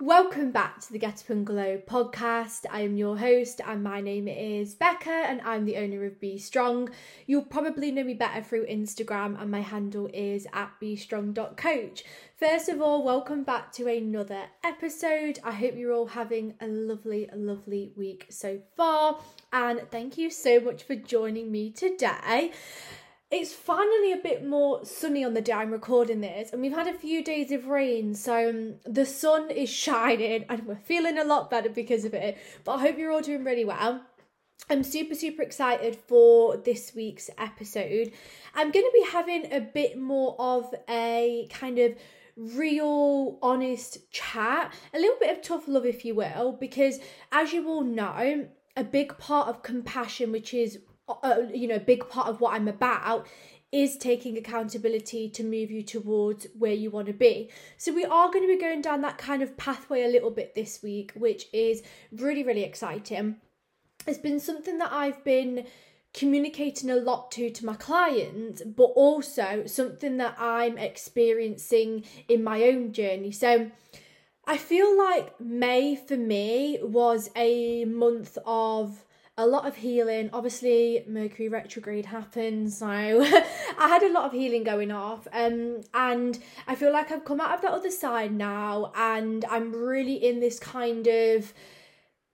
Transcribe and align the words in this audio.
Welcome 0.00 0.52
back 0.52 0.78
to 0.82 0.92
the 0.92 0.98
Get 1.00 1.24
Up 1.24 1.30
and 1.30 1.44
Glow 1.44 1.76
podcast. 1.78 2.66
I 2.70 2.82
am 2.82 2.96
your 2.96 3.18
host, 3.18 3.60
and 3.66 3.82
my 3.82 4.00
name 4.00 4.28
is 4.28 4.76
Becca, 4.76 5.10
and 5.10 5.40
I'm 5.40 5.64
the 5.64 5.76
owner 5.76 6.04
of 6.04 6.20
Be 6.20 6.38
Strong. 6.38 6.90
You'll 7.26 7.42
probably 7.42 7.90
know 7.90 8.04
me 8.04 8.14
better 8.14 8.40
through 8.40 8.66
Instagram, 8.66 9.42
and 9.42 9.50
my 9.50 9.60
handle 9.60 10.08
is 10.14 10.46
at 10.52 10.70
bstrong.coach. 10.80 12.04
First 12.36 12.68
of 12.68 12.80
all, 12.80 13.02
welcome 13.02 13.42
back 13.42 13.72
to 13.72 13.88
another 13.88 14.44
episode. 14.62 15.40
I 15.42 15.50
hope 15.50 15.74
you're 15.74 15.92
all 15.92 16.06
having 16.06 16.54
a 16.60 16.68
lovely, 16.68 17.28
lovely 17.34 17.90
week 17.96 18.26
so 18.30 18.60
far, 18.76 19.18
and 19.52 19.80
thank 19.90 20.16
you 20.16 20.30
so 20.30 20.60
much 20.60 20.84
for 20.84 20.94
joining 20.94 21.50
me 21.50 21.72
today 21.72 22.52
it's 23.30 23.52
finally 23.52 24.12
a 24.12 24.16
bit 24.16 24.46
more 24.46 24.84
sunny 24.84 25.22
on 25.22 25.34
the 25.34 25.42
day 25.42 25.52
I'm 25.52 25.70
recording 25.70 26.22
this, 26.22 26.50
and 26.50 26.62
we've 26.62 26.72
had 26.72 26.86
a 26.86 26.94
few 26.94 27.22
days 27.22 27.52
of 27.52 27.66
rain, 27.66 28.14
so 28.14 28.48
um, 28.48 28.74
the 28.84 29.04
sun 29.04 29.50
is 29.50 29.68
shining, 29.68 30.46
and 30.48 30.66
we're 30.66 30.76
feeling 30.76 31.18
a 31.18 31.24
lot 31.24 31.50
better 31.50 31.68
because 31.68 32.04
of 32.04 32.14
it. 32.14 32.38
But 32.64 32.76
I 32.76 32.80
hope 32.80 32.98
you're 32.98 33.12
all 33.12 33.20
doing 33.20 33.44
really 33.44 33.66
well. 33.66 34.02
I'm 34.70 34.82
super, 34.82 35.14
super 35.14 35.42
excited 35.42 35.96
for 35.96 36.56
this 36.56 36.92
week's 36.94 37.30
episode. 37.38 38.12
I'm 38.54 38.70
going 38.70 38.84
to 38.84 38.92
be 38.92 39.10
having 39.10 39.52
a 39.52 39.60
bit 39.60 39.98
more 39.98 40.34
of 40.38 40.74
a 40.88 41.48
kind 41.50 41.78
of 41.78 41.96
real, 42.36 43.38
honest 43.42 44.10
chat, 44.10 44.72
a 44.94 44.98
little 44.98 45.16
bit 45.20 45.36
of 45.36 45.42
tough 45.42 45.68
love, 45.68 45.84
if 45.84 46.04
you 46.04 46.14
will, 46.14 46.52
because 46.52 46.98
as 47.30 47.52
you 47.52 47.68
all 47.68 47.84
know, 47.84 48.48
a 48.76 48.84
big 48.84 49.18
part 49.18 49.48
of 49.48 49.62
compassion, 49.62 50.32
which 50.32 50.54
is 50.54 50.78
you 51.52 51.68
know, 51.68 51.76
a 51.76 51.80
big 51.80 52.08
part 52.08 52.28
of 52.28 52.40
what 52.40 52.54
I'm 52.54 52.68
about 52.68 53.26
is 53.70 53.98
taking 53.98 54.38
accountability 54.38 55.28
to 55.28 55.44
move 55.44 55.70
you 55.70 55.82
towards 55.82 56.46
where 56.58 56.72
you 56.72 56.90
want 56.90 57.06
to 57.06 57.12
be. 57.12 57.50
So 57.76 57.92
we 57.92 58.04
are 58.04 58.30
going 58.30 58.46
to 58.46 58.54
be 58.54 58.58
going 58.58 58.80
down 58.80 59.02
that 59.02 59.18
kind 59.18 59.42
of 59.42 59.56
pathway 59.58 60.04
a 60.04 60.08
little 60.08 60.30
bit 60.30 60.54
this 60.54 60.82
week, 60.82 61.12
which 61.14 61.46
is 61.52 61.82
really, 62.10 62.42
really 62.42 62.64
exciting. 62.64 63.36
It's 64.06 64.18
been 64.18 64.40
something 64.40 64.78
that 64.78 64.90
I've 64.90 65.22
been 65.22 65.66
communicating 66.14 66.88
a 66.90 66.96
lot 66.96 67.30
to 67.30 67.50
to 67.50 67.66
my 67.66 67.74
clients 67.74 68.62
but 68.62 68.84
also 68.84 69.64
something 69.66 70.16
that 70.16 70.34
I'm 70.38 70.78
experiencing 70.78 72.04
in 72.28 72.42
my 72.42 72.62
own 72.62 72.92
journey. 72.92 73.30
So 73.30 73.70
I 74.46 74.56
feel 74.56 74.96
like 74.96 75.38
May 75.38 75.94
for 75.94 76.16
me 76.16 76.78
was 76.82 77.30
a 77.36 77.84
month 77.84 78.38
of 78.46 79.04
a 79.38 79.46
lot 79.46 79.66
of 79.66 79.76
healing. 79.76 80.28
Obviously, 80.32 81.04
Mercury 81.06 81.48
retrograde 81.48 82.06
happened, 82.06 82.72
so 82.72 82.86
I 83.78 83.88
had 83.88 84.02
a 84.02 84.12
lot 84.12 84.24
of 84.24 84.32
healing 84.32 84.64
going 84.64 84.90
off. 84.90 85.28
Um, 85.32 85.82
and 85.94 86.38
I 86.66 86.74
feel 86.74 86.92
like 86.92 87.12
I've 87.12 87.24
come 87.24 87.40
out 87.40 87.54
of 87.54 87.62
that 87.62 87.70
other 87.70 87.90
side 87.90 88.32
now, 88.32 88.92
and 88.96 89.44
I'm 89.48 89.72
really 89.72 90.14
in 90.14 90.40
this 90.40 90.58
kind 90.58 91.06
of 91.06 91.54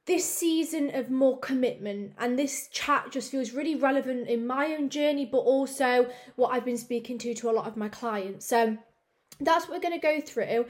this 0.06 0.28
season 0.28 0.94
of 0.94 1.10
more 1.10 1.38
commitment 1.38 2.12
and 2.18 2.38
this 2.38 2.68
chat 2.68 3.10
just 3.10 3.30
feels 3.30 3.52
really 3.52 3.74
relevant 3.74 4.28
in 4.28 4.46
my 4.46 4.74
own 4.74 4.90
journey 4.90 5.24
but 5.24 5.38
also 5.38 6.06
what 6.36 6.48
I've 6.48 6.64
been 6.66 6.76
speaking 6.76 7.16
to 7.20 7.32
to 7.32 7.48
a 7.48 7.52
lot 7.52 7.66
of 7.66 7.74
my 7.74 7.88
clients 7.88 8.44
so 8.44 8.76
that's 9.40 9.66
what 9.66 9.76
we're 9.76 9.88
going 9.88 9.98
to 9.98 10.06
go 10.06 10.20
through 10.20 10.66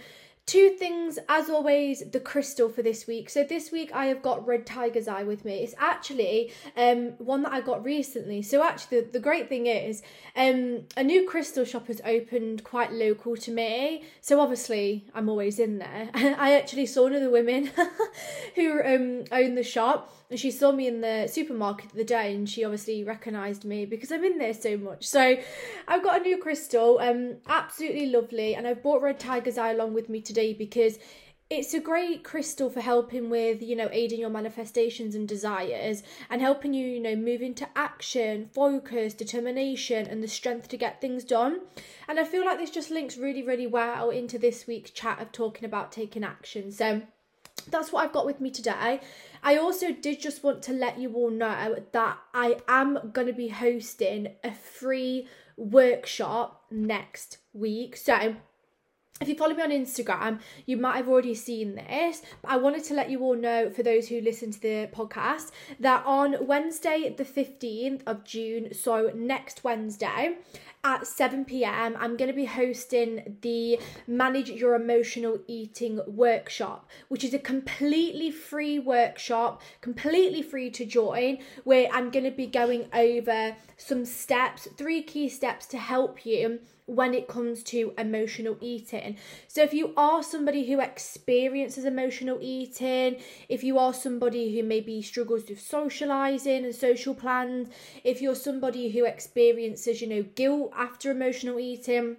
Two 0.46 0.76
things, 0.78 1.18
as 1.26 1.48
always, 1.48 2.02
the 2.10 2.20
crystal 2.20 2.68
for 2.68 2.82
this 2.82 3.06
week. 3.06 3.30
So 3.30 3.44
this 3.44 3.72
week 3.72 3.90
I 3.94 4.06
have 4.06 4.20
got 4.20 4.46
Red 4.46 4.66
Tiger's 4.66 5.08
Eye 5.08 5.22
with 5.22 5.42
me. 5.42 5.62
It's 5.62 5.74
actually 5.78 6.52
um 6.76 7.12
one 7.16 7.42
that 7.44 7.52
I 7.52 7.62
got 7.62 7.82
recently. 7.82 8.42
So 8.42 8.62
actually 8.62 9.00
the, 9.00 9.12
the 9.12 9.20
great 9.20 9.48
thing 9.48 9.66
is 9.66 10.02
um 10.36 10.82
a 10.98 11.02
new 11.02 11.26
crystal 11.26 11.64
shop 11.64 11.86
has 11.86 12.02
opened 12.04 12.62
quite 12.62 12.92
local 12.92 13.36
to 13.38 13.50
me. 13.50 14.04
So 14.20 14.38
obviously 14.38 15.06
I'm 15.14 15.30
always 15.30 15.58
in 15.58 15.78
there. 15.78 16.10
I 16.14 16.52
actually 16.54 16.86
saw 16.86 17.04
one 17.04 17.14
of 17.14 17.22
the 17.22 17.30
women 17.30 17.70
who 18.54 18.82
um 18.82 19.24
own 19.32 19.54
the 19.54 19.62
shop 19.62 20.14
she 20.38 20.50
saw 20.50 20.72
me 20.72 20.86
in 20.86 21.00
the 21.00 21.28
supermarket 21.30 21.92
the 21.94 22.04
day 22.04 22.34
and 22.34 22.48
she 22.48 22.64
obviously 22.64 23.04
recognized 23.04 23.64
me 23.64 23.84
because 23.84 24.12
I'm 24.12 24.24
in 24.24 24.38
there 24.38 24.54
so 24.54 24.76
much. 24.76 25.06
So 25.06 25.36
I've 25.88 26.02
got 26.02 26.20
a 26.20 26.22
new 26.22 26.38
crystal, 26.38 26.98
um, 26.98 27.36
absolutely 27.48 28.06
lovely, 28.06 28.54
and 28.54 28.66
I've 28.66 28.82
brought 28.82 29.02
Red 29.02 29.20
Tiger's 29.20 29.58
Eye 29.58 29.72
along 29.72 29.94
with 29.94 30.08
me 30.08 30.20
today 30.20 30.52
because 30.52 30.98
it's 31.50 31.74
a 31.74 31.80
great 31.80 32.24
crystal 32.24 32.70
for 32.70 32.80
helping 32.80 33.28
with 33.28 33.62
you 33.62 33.76
know 33.76 33.88
aiding 33.92 34.18
your 34.18 34.30
manifestations 34.30 35.14
and 35.14 35.28
desires 35.28 36.02
and 36.30 36.40
helping 36.40 36.72
you 36.72 36.86
you 36.86 37.00
know 37.00 37.14
move 37.14 37.42
into 37.42 37.68
action 37.76 38.48
focus 38.54 39.12
determination 39.12 40.06
and 40.06 40.22
the 40.22 40.28
strength 40.28 40.68
to 40.68 40.76
get 40.78 41.02
things 41.02 41.22
done 41.22 41.60
and 42.08 42.18
i 42.18 42.24
feel 42.24 42.46
like 42.46 42.58
this 42.58 42.70
just 42.70 42.90
links 42.90 43.18
really 43.18 43.42
really 43.42 43.66
well 43.66 44.08
into 44.08 44.38
this 44.38 44.66
week's 44.66 44.90
chat 44.90 45.20
of 45.20 45.30
talking 45.32 45.66
about 45.66 45.92
taking 45.92 46.24
action 46.24 46.72
so 46.72 47.02
that's 47.70 47.92
what 47.92 48.04
I've 48.04 48.12
got 48.12 48.26
with 48.26 48.40
me 48.40 48.50
today. 48.50 49.00
I 49.42 49.56
also 49.56 49.92
did 49.92 50.20
just 50.20 50.42
want 50.42 50.62
to 50.64 50.72
let 50.72 50.98
you 50.98 51.14
all 51.14 51.30
know 51.30 51.76
that 51.92 52.18
I 52.32 52.58
am 52.68 53.10
going 53.12 53.26
to 53.26 53.32
be 53.32 53.48
hosting 53.48 54.28
a 54.42 54.52
free 54.52 55.28
workshop 55.56 56.64
next 56.70 57.38
week. 57.52 57.96
So, 57.96 58.36
if 59.20 59.28
you 59.28 59.36
follow 59.36 59.54
me 59.54 59.62
on 59.62 59.70
Instagram, 59.70 60.40
you 60.66 60.76
might 60.76 60.96
have 60.96 61.08
already 61.08 61.36
seen 61.36 61.76
this, 61.76 62.22
but 62.42 62.50
I 62.50 62.56
wanted 62.56 62.82
to 62.84 62.94
let 62.94 63.10
you 63.10 63.20
all 63.20 63.36
know, 63.36 63.70
for 63.70 63.84
those 63.84 64.08
who 64.08 64.20
listen 64.20 64.50
to 64.50 64.60
the 64.60 64.88
podcast, 64.92 65.52
that 65.78 66.04
on 66.04 66.46
Wednesday, 66.46 67.14
the 67.16 67.24
15th 67.24 68.02
of 68.06 68.24
June, 68.24 68.74
so 68.74 69.12
next 69.14 69.62
Wednesday, 69.62 70.38
at 70.84 71.06
7 71.06 71.46
pm, 71.46 71.96
I'm 71.98 72.16
going 72.16 72.28
to 72.30 72.36
be 72.36 72.44
hosting 72.44 73.38
the 73.40 73.80
Manage 74.06 74.50
Your 74.50 74.74
Emotional 74.74 75.38
Eating 75.48 76.00
workshop, 76.06 76.90
which 77.08 77.24
is 77.24 77.32
a 77.32 77.38
completely 77.38 78.30
free 78.30 78.78
workshop, 78.78 79.62
completely 79.80 80.42
free 80.42 80.70
to 80.70 80.84
join, 80.84 81.38
where 81.64 81.88
I'm 81.90 82.10
going 82.10 82.26
to 82.26 82.30
be 82.30 82.46
going 82.46 82.86
over 82.92 83.56
some 83.78 84.04
steps, 84.04 84.68
three 84.76 85.02
key 85.02 85.28
steps 85.28 85.66
to 85.66 85.78
help 85.78 86.26
you 86.26 86.60
when 86.86 87.14
it 87.14 87.26
comes 87.26 87.62
to 87.62 87.94
emotional 87.96 88.56
eating. 88.60 89.16
So, 89.48 89.62
if 89.62 89.72
you 89.72 89.94
are 89.96 90.22
somebody 90.22 90.66
who 90.66 90.80
experiences 90.80 91.84
emotional 91.84 92.38
eating, 92.40 93.16
if 93.48 93.64
you 93.64 93.78
are 93.78 93.94
somebody 93.94 94.54
who 94.54 94.66
maybe 94.66 95.00
struggles 95.00 95.48
with 95.48 95.60
socializing 95.60 96.64
and 96.64 96.74
social 96.74 97.14
plans, 97.14 97.68
if 98.04 98.20
you're 98.20 98.34
somebody 98.34 98.90
who 98.90 99.06
experiences, 99.06 100.02
you 100.02 100.08
know, 100.08 100.22
guilt 100.34 100.72
after 100.76 101.10
emotional 101.10 101.58
eating, 101.58 102.16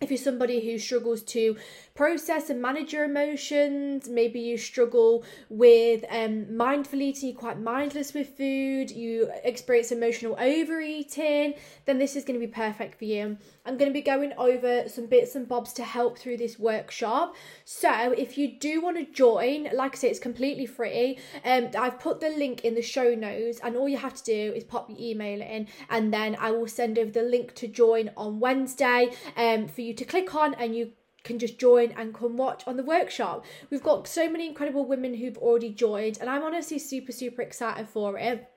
if 0.00 0.10
you're 0.10 0.18
somebody 0.18 0.64
who 0.64 0.78
struggles 0.78 1.22
to 1.22 1.56
process 2.00 2.48
and 2.48 2.62
manage 2.62 2.94
your 2.94 3.04
emotions, 3.04 4.08
maybe 4.08 4.40
you 4.40 4.56
struggle 4.56 5.22
with 5.50 6.02
um, 6.08 6.56
mindful 6.56 7.02
eating, 7.02 7.28
you're 7.28 7.38
quite 7.38 7.60
mindless 7.60 8.14
with 8.14 8.26
food, 8.38 8.90
you 8.90 9.30
experience 9.44 9.92
emotional 9.92 10.34
overeating, 10.40 11.52
then 11.84 11.98
this 11.98 12.16
is 12.16 12.24
going 12.24 12.40
to 12.40 12.46
be 12.46 12.50
perfect 12.50 12.98
for 12.98 13.04
you. 13.04 13.36
I'm 13.66 13.76
going 13.76 13.90
to 13.90 13.92
be 13.92 14.00
going 14.00 14.32
over 14.38 14.88
some 14.88 15.04
bits 15.08 15.36
and 15.36 15.46
bobs 15.46 15.74
to 15.74 15.84
help 15.84 16.16
through 16.16 16.38
this 16.38 16.58
workshop. 16.58 17.36
So 17.66 18.12
if 18.12 18.38
you 18.38 18.58
do 18.58 18.80
want 18.80 18.96
to 18.96 19.04
join, 19.12 19.68
like 19.74 19.94
I 19.94 19.98
say, 19.98 20.08
it's 20.08 20.18
completely 20.18 20.64
free. 20.64 21.18
Um, 21.44 21.68
I've 21.78 22.00
put 22.00 22.20
the 22.20 22.30
link 22.30 22.64
in 22.64 22.74
the 22.74 22.80
show 22.80 23.14
notes, 23.14 23.60
and 23.62 23.76
all 23.76 23.90
you 23.90 23.98
have 23.98 24.14
to 24.14 24.24
do 24.24 24.54
is 24.56 24.64
pop 24.64 24.88
your 24.88 24.98
email 24.98 25.42
in, 25.42 25.68
and 25.90 26.14
then 26.14 26.34
I 26.40 26.50
will 26.52 26.66
send 26.66 26.98
over 26.98 27.10
the 27.10 27.24
link 27.24 27.54
to 27.56 27.68
join 27.68 28.10
on 28.16 28.40
Wednesday 28.40 29.12
um, 29.36 29.68
for 29.68 29.82
you 29.82 29.92
to 29.92 30.04
click 30.06 30.34
on, 30.34 30.54
and 30.54 30.74
you 30.74 30.92
can 31.24 31.38
just 31.38 31.58
join 31.58 31.92
and 31.92 32.14
come 32.14 32.36
watch 32.36 32.62
on 32.66 32.76
the 32.76 32.82
workshop. 32.82 33.44
We've 33.70 33.82
got 33.82 34.08
so 34.08 34.28
many 34.28 34.46
incredible 34.46 34.84
women 34.84 35.14
who've 35.14 35.38
already 35.38 35.70
joined, 35.70 36.18
and 36.20 36.28
I'm 36.28 36.42
honestly 36.42 36.78
super, 36.78 37.12
super 37.12 37.42
excited 37.42 37.88
for 37.88 38.18
it. 38.18 38.49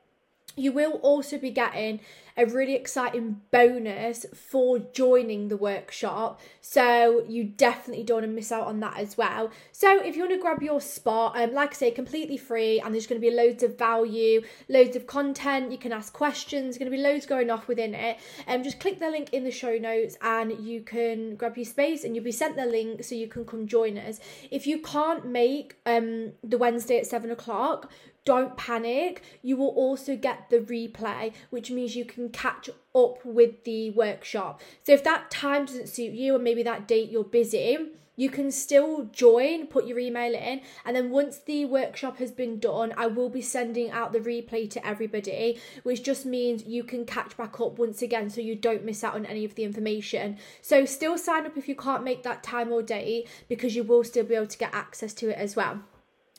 You 0.56 0.72
will 0.72 0.94
also 1.02 1.40
be 1.40 1.50
getting 1.50 2.00
a 2.36 2.46
really 2.46 2.74
exciting 2.74 3.42
bonus 3.52 4.26
for 4.34 4.80
joining 4.80 5.48
the 5.50 5.58
workshop. 5.58 6.42
So 6.62 7.24
you 7.28 7.44
definitely 7.44 8.04
don't 8.04 8.18
want 8.18 8.26
to 8.26 8.32
miss 8.32 8.52
out 8.52 8.68
on 8.68 8.80
that 8.80 8.98
as 8.98 9.18
well. 9.18 9.52
So 9.72 10.00
if 10.04 10.16
you 10.16 10.24
want 10.24 10.34
to 10.34 10.40
grab 10.40 10.62
your 10.62 10.82
spot, 10.82 11.40
um, 11.40 11.54
like 11.54 11.72
I 11.72 11.74
say, 11.74 11.92
completely 11.92 12.38
free, 12.38 12.80
and 12.80 12.94
there's 12.94 13.08
going 13.08 13.22
to 13.22 13.28
be 13.28 13.34
loads 13.36 13.64
of 13.64 13.78
value, 13.78 14.42
loads 14.70 14.96
of 14.96 15.06
content. 15.06 15.72
You 15.72 15.78
can 15.78 15.92
ask 15.92 16.14
questions. 16.14 16.64
There's 16.64 16.78
going 16.78 16.92
to 16.92 16.98
be 16.98 17.04
loads 17.04 17.26
going 17.26 17.50
off 17.50 17.68
within 17.68 17.94
it. 17.94 18.18
Um, 18.48 18.64
just 18.64 18.80
click 18.80 19.00
the 19.00 19.10
link 19.10 19.32
in 19.32 19.44
the 19.44 19.52
show 19.52 19.78
notes, 19.78 20.18
and 20.22 20.60
you 20.60 20.82
can 20.82 21.36
grab 21.36 21.56
your 21.56 21.66
space, 21.66 22.04
and 22.04 22.16
you'll 22.16 22.26
be 22.26 22.32
sent 22.32 22.56
the 22.56 22.66
link 22.66 23.04
so 23.04 23.16
you 23.16 23.28
can 23.28 23.46
come 23.46 23.68
join 23.68 23.98
us. 23.98 24.20
If 24.50 24.66
you 24.68 24.80
can't 24.82 25.26
make 25.26 25.78
um 25.86 26.34
the 26.44 26.58
Wednesday 26.58 26.98
at 26.98 27.06
seven 27.06 27.30
o'clock, 27.30 27.92
don't 28.26 28.58
panic. 28.58 29.22
You 29.42 29.58
will 29.58 29.70
also 29.70 30.16
get 30.16 30.50
the 30.50 30.60
replay, 30.60 31.34
which 31.50 31.72
means 31.72 31.96
you 31.96 32.06
can 32.06 32.30
catch 32.30 32.70
up 32.96 33.26
with 33.26 33.64
the 33.64 33.92
workshop. 33.92 34.62
So 34.84 34.94
if 34.94 35.04
that 35.04 35.32
time 35.32 35.66
doesn't 35.66 35.90
suit 35.90 36.14
you, 36.14 36.36
or 36.36 36.40
maybe 36.40 36.64
that 36.64 36.88
date 36.88 37.10
you're 37.10 37.24
busy, 37.24 37.78
you 38.16 38.30
can 38.30 38.52
still 38.52 39.06
join, 39.12 39.66
put 39.66 39.88
your 39.88 39.98
email 39.98 40.36
in, 40.36 40.62
and 40.86 40.96
then 40.96 41.10
once 41.10 41.40
the 41.40 41.66
workshop 41.66 42.18
has 42.18 42.32
been 42.32 42.60
done, 42.60 42.94
I 42.96 43.08
will 43.08 43.30
be 43.30 43.42
sending 43.42 43.90
out 43.90 44.14
the 44.14 44.20
replay 44.20 44.70
to 44.70 44.86
everybody, 44.86 45.60
which 45.82 46.04
just 46.04 46.26
means 46.26 46.66
you 46.66 46.84
can 46.84 47.06
catch 47.06 47.36
back 47.36 47.60
up 47.60 47.80
once 47.80 48.04
again 48.04 48.30
so 48.30 48.40
you 48.40 48.56
don't 48.56 48.86
miss 48.86 49.04
out 49.04 49.16
on 49.16 49.26
any 49.26 49.44
of 49.46 49.56
the 49.56 49.64
information. 49.64 50.38
So, 50.62 50.86
still 50.86 51.18
sign 51.18 51.48
up 51.48 51.58
if 51.58 51.68
you 51.68 51.76
can't 51.76 52.04
make 52.04 52.22
that 52.24 52.44
time 52.44 52.72
or 52.72 52.84
date 52.84 53.28
because 53.50 53.76
you 53.76 53.84
will 53.84 54.04
still 54.04 54.26
be 54.26 54.36
able 54.36 54.48
to 54.48 54.58
get 54.58 54.76
access 54.76 55.14
to 55.16 55.30
it 55.30 55.38
as 55.38 55.56
well. 55.56 55.82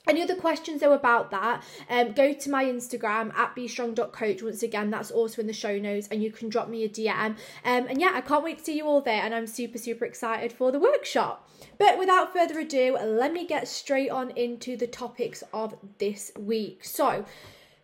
Any 0.06 0.22
other 0.22 0.34
questions 0.34 0.80
though 0.80 0.92
about 0.92 1.30
that, 1.30 1.62
um, 1.88 2.12
go 2.12 2.32
to 2.32 2.50
my 2.50 2.64
Instagram 2.64 3.34
at 3.34 3.56
bstrong.coach. 3.56 4.42
Once 4.42 4.62
again, 4.62 4.90
that's 4.90 5.10
also 5.10 5.40
in 5.40 5.46
the 5.46 5.52
show 5.54 5.78
notes, 5.78 6.08
and 6.10 6.22
you 6.22 6.30
can 6.30 6.48
drop 6.48 6.68
me 6.68 6.84
a 6.84 6.88
DM. 6.88 7.36
Um, 7.64 7.86
and 7.88 8.00
yeah, 8.00 8.12
I 8.14 8.20
can't 8.20 8.44
wait 8.44 8.58
to 8.58 8.64
see 8.64 8.76
you 8.76 8.84
all 8.84 9.00
there, 9.00 9.22
and 9.22 9.34
I'm 9.34 9.46
super, 9.46 9.78
super 9.78 10.04
excited 10.04 10.52
for 10.52 10.70
the 10.70 10.78
workshop. 10.78 11.48
But 11.78 11.98
without 11.98 12.32
further 12.32 12.60
ado, 12.60 12.98
let 13.02 13.32
me 13.32 13.46
get 13.46 13.66
straight 13.66 14.10
on 14.10 14.30
into 14.32 14.76
the 14.76 14.86
topics 14.86 15.42
of 15.52 15.74
this 15.98 16.32
week. 16.38 16.84
So, 16.84 17.24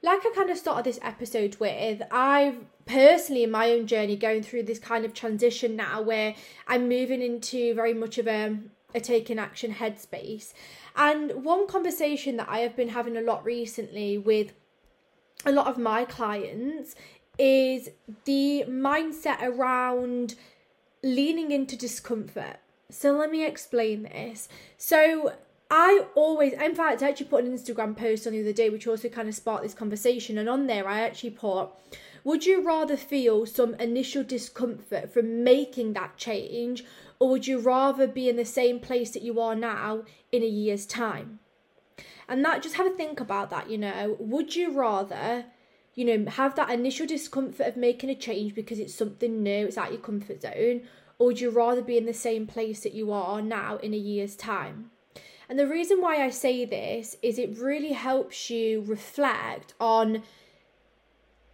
like 0.02 0.20
I 0.24 0.32
kind 0.34 0.50
of 0.50 0.58
started 0.58 0.84
this 0.84 0.98
episode 1.02 1.56
with, 1.58 2.02
I've 2.10 2.58
personally 2.86 3.44
in 3.44 3.50
my 3.50 3.70
own 3.70 3.86
journey 3.86 4.16
going 4.16 4.42
through 4.42 4.64
this 4.64 4.78
kind 4.78 5.04
of 5.04 5.14
transition 5.14 5.76
now 5.76 6.02
where 6.02 6.34
I'm 6.66 6.88
moving 6.88 7.22
into 7.22 7.74
very 7.74 7.94
much 7.94 8.18
of 8.18 8.26
a, 8.26 8.58
a 8.94 9.00
taking 9.00 9.38
action 9.38 9.74
headspace. 9.74 10.52
And 10.96 11.44
one 11.44 11.66
conversation 11.66 12.36
that 12.36 12.48
I 12.48 12.60
have 12.60 12.76
been 12.76 12.90
having 12.90 13.16
a 13.16 13.22
lot 13.22 13.44
recently 13.44 14.18
with 14.18 14.52
a 15.44 15.52
lot 15.52 15.66
of 15.66 15.78
my 15.78 16.04
clients 16.04 16.94
is 17.38 17.90
the 18.24 18.64
mindset 18.68 19.40
around 19.42 20.34
leaning 21.02 21.50
into 21.50 21.76
discomfort. 21.76 22.58
So 22.90 23.12
let 23.12 23.30
me 23.30 23.46
explain 23.46 24.02
this. 24.02 24.48
So 24.76 25.34
I 25.70 26.06
always, 26.14 26.52
in 26.54 26.74
fact, 26.74 27.02
I 27.02 27.08
actually 27.08 27.26
put 27.26 27.44
an 27.44 27.56
Instagram 27.56 27.96
post 27.96 28.26
on 28.26 28.32
the 28.32 28.40
other 28.40 28.52
day, 28.52 28.68
which 28.70 28.86
also 28.86 29.08
kind 29.08 29.28
of 29.28 29.34
sparked 29.34 29.62
this 29.62 29.74
conversation. 29.74 30.36
And 30.36 30.48
on 30.48 30.66
there, 30.66 30.88
I 30.88 31.00
actually 31.00 31.30
put, 31.30 31.68
would 32.24 32.44
you 32.44 32.62
rather 32.62 32.96
feel 32.96 33.46
some 33.46 33.74
initial 33.76 34.24
discomfort 34.24 35.12
from 35.12 35.44
making 35.44 35.92
that 35.92 36.16
change, 36.16 36.84
or 37.20 37.28
would 37.28 37.46
you 37.46 37.58
rather 37.58 38.08
be 38.08 38.28
in 38.28 38.36
the 38.36 38.44
same 38.44 38.80
place 38.80 39.10
that 39.10 39.22
you 39.22 39.38
are 39.38 39.54
now 39.54 40.02
in 40.32 40.42
a 40.42 40.46
year's 40.46 40.86
time? 40.86 41.38
And 42.26 42.44
that, 42.44 42.62
just 42.62 42.76
have 42.76 42.86
a 42.86 42.90
think 42.90 43.20
about 43.20 43.50
that, 43.50 43.70
you 43.70 43.76
know. 43.76 44.16
Would 44.18 44.56
you 44.56 44.72
rather, 44.72 45.44
you 45.94 46.04
know, 46.04 46.30
have 46.30 46.56
that 46.56 46.70
initial 46.70 47.06
discomfort 47.06 47.66
of 47.66 47.76
making 47.76 48.08
a 48.08 48.14
change 48.14 48.54
because 48.54 48.78
it's 48.78 48.94
something 48.94 49.42
new, 49.42 49.66
it's 49.66 49.76
out 49.76 49.92
your 49.92 50.00
comfort 50.00 50.42
zone, 50.42 50.82
or 51.18 51.26
would 51.26 51.40
you 51.40 51.50
rather 51.50 51.82
be 51.82 51.98
in 51.98 52.06
the 52.06 52.14
same 52.14 52.46
place 52.46 52.80
that 52.80 52.94
you 52.94 53.12
are 53.12 53.42
now 53.42 53.76
in 53.76 53.92
a 53.92 53.98
year's 53.98 54.34
time? 54.34 54.90
And 55.48 55.58
the 55.58 55.66
reason 55.66 56.00
why 56.00 56.24
I 56.24 56.30
say 56.30 56.64
this 56.64 57.16
is 57.20 57.38
it 57.38 57.58
really 57.58 57.92
helps 57.92 58.48
you 58.48 58.82
reflect 58.86 59.74
on 59.78 60.22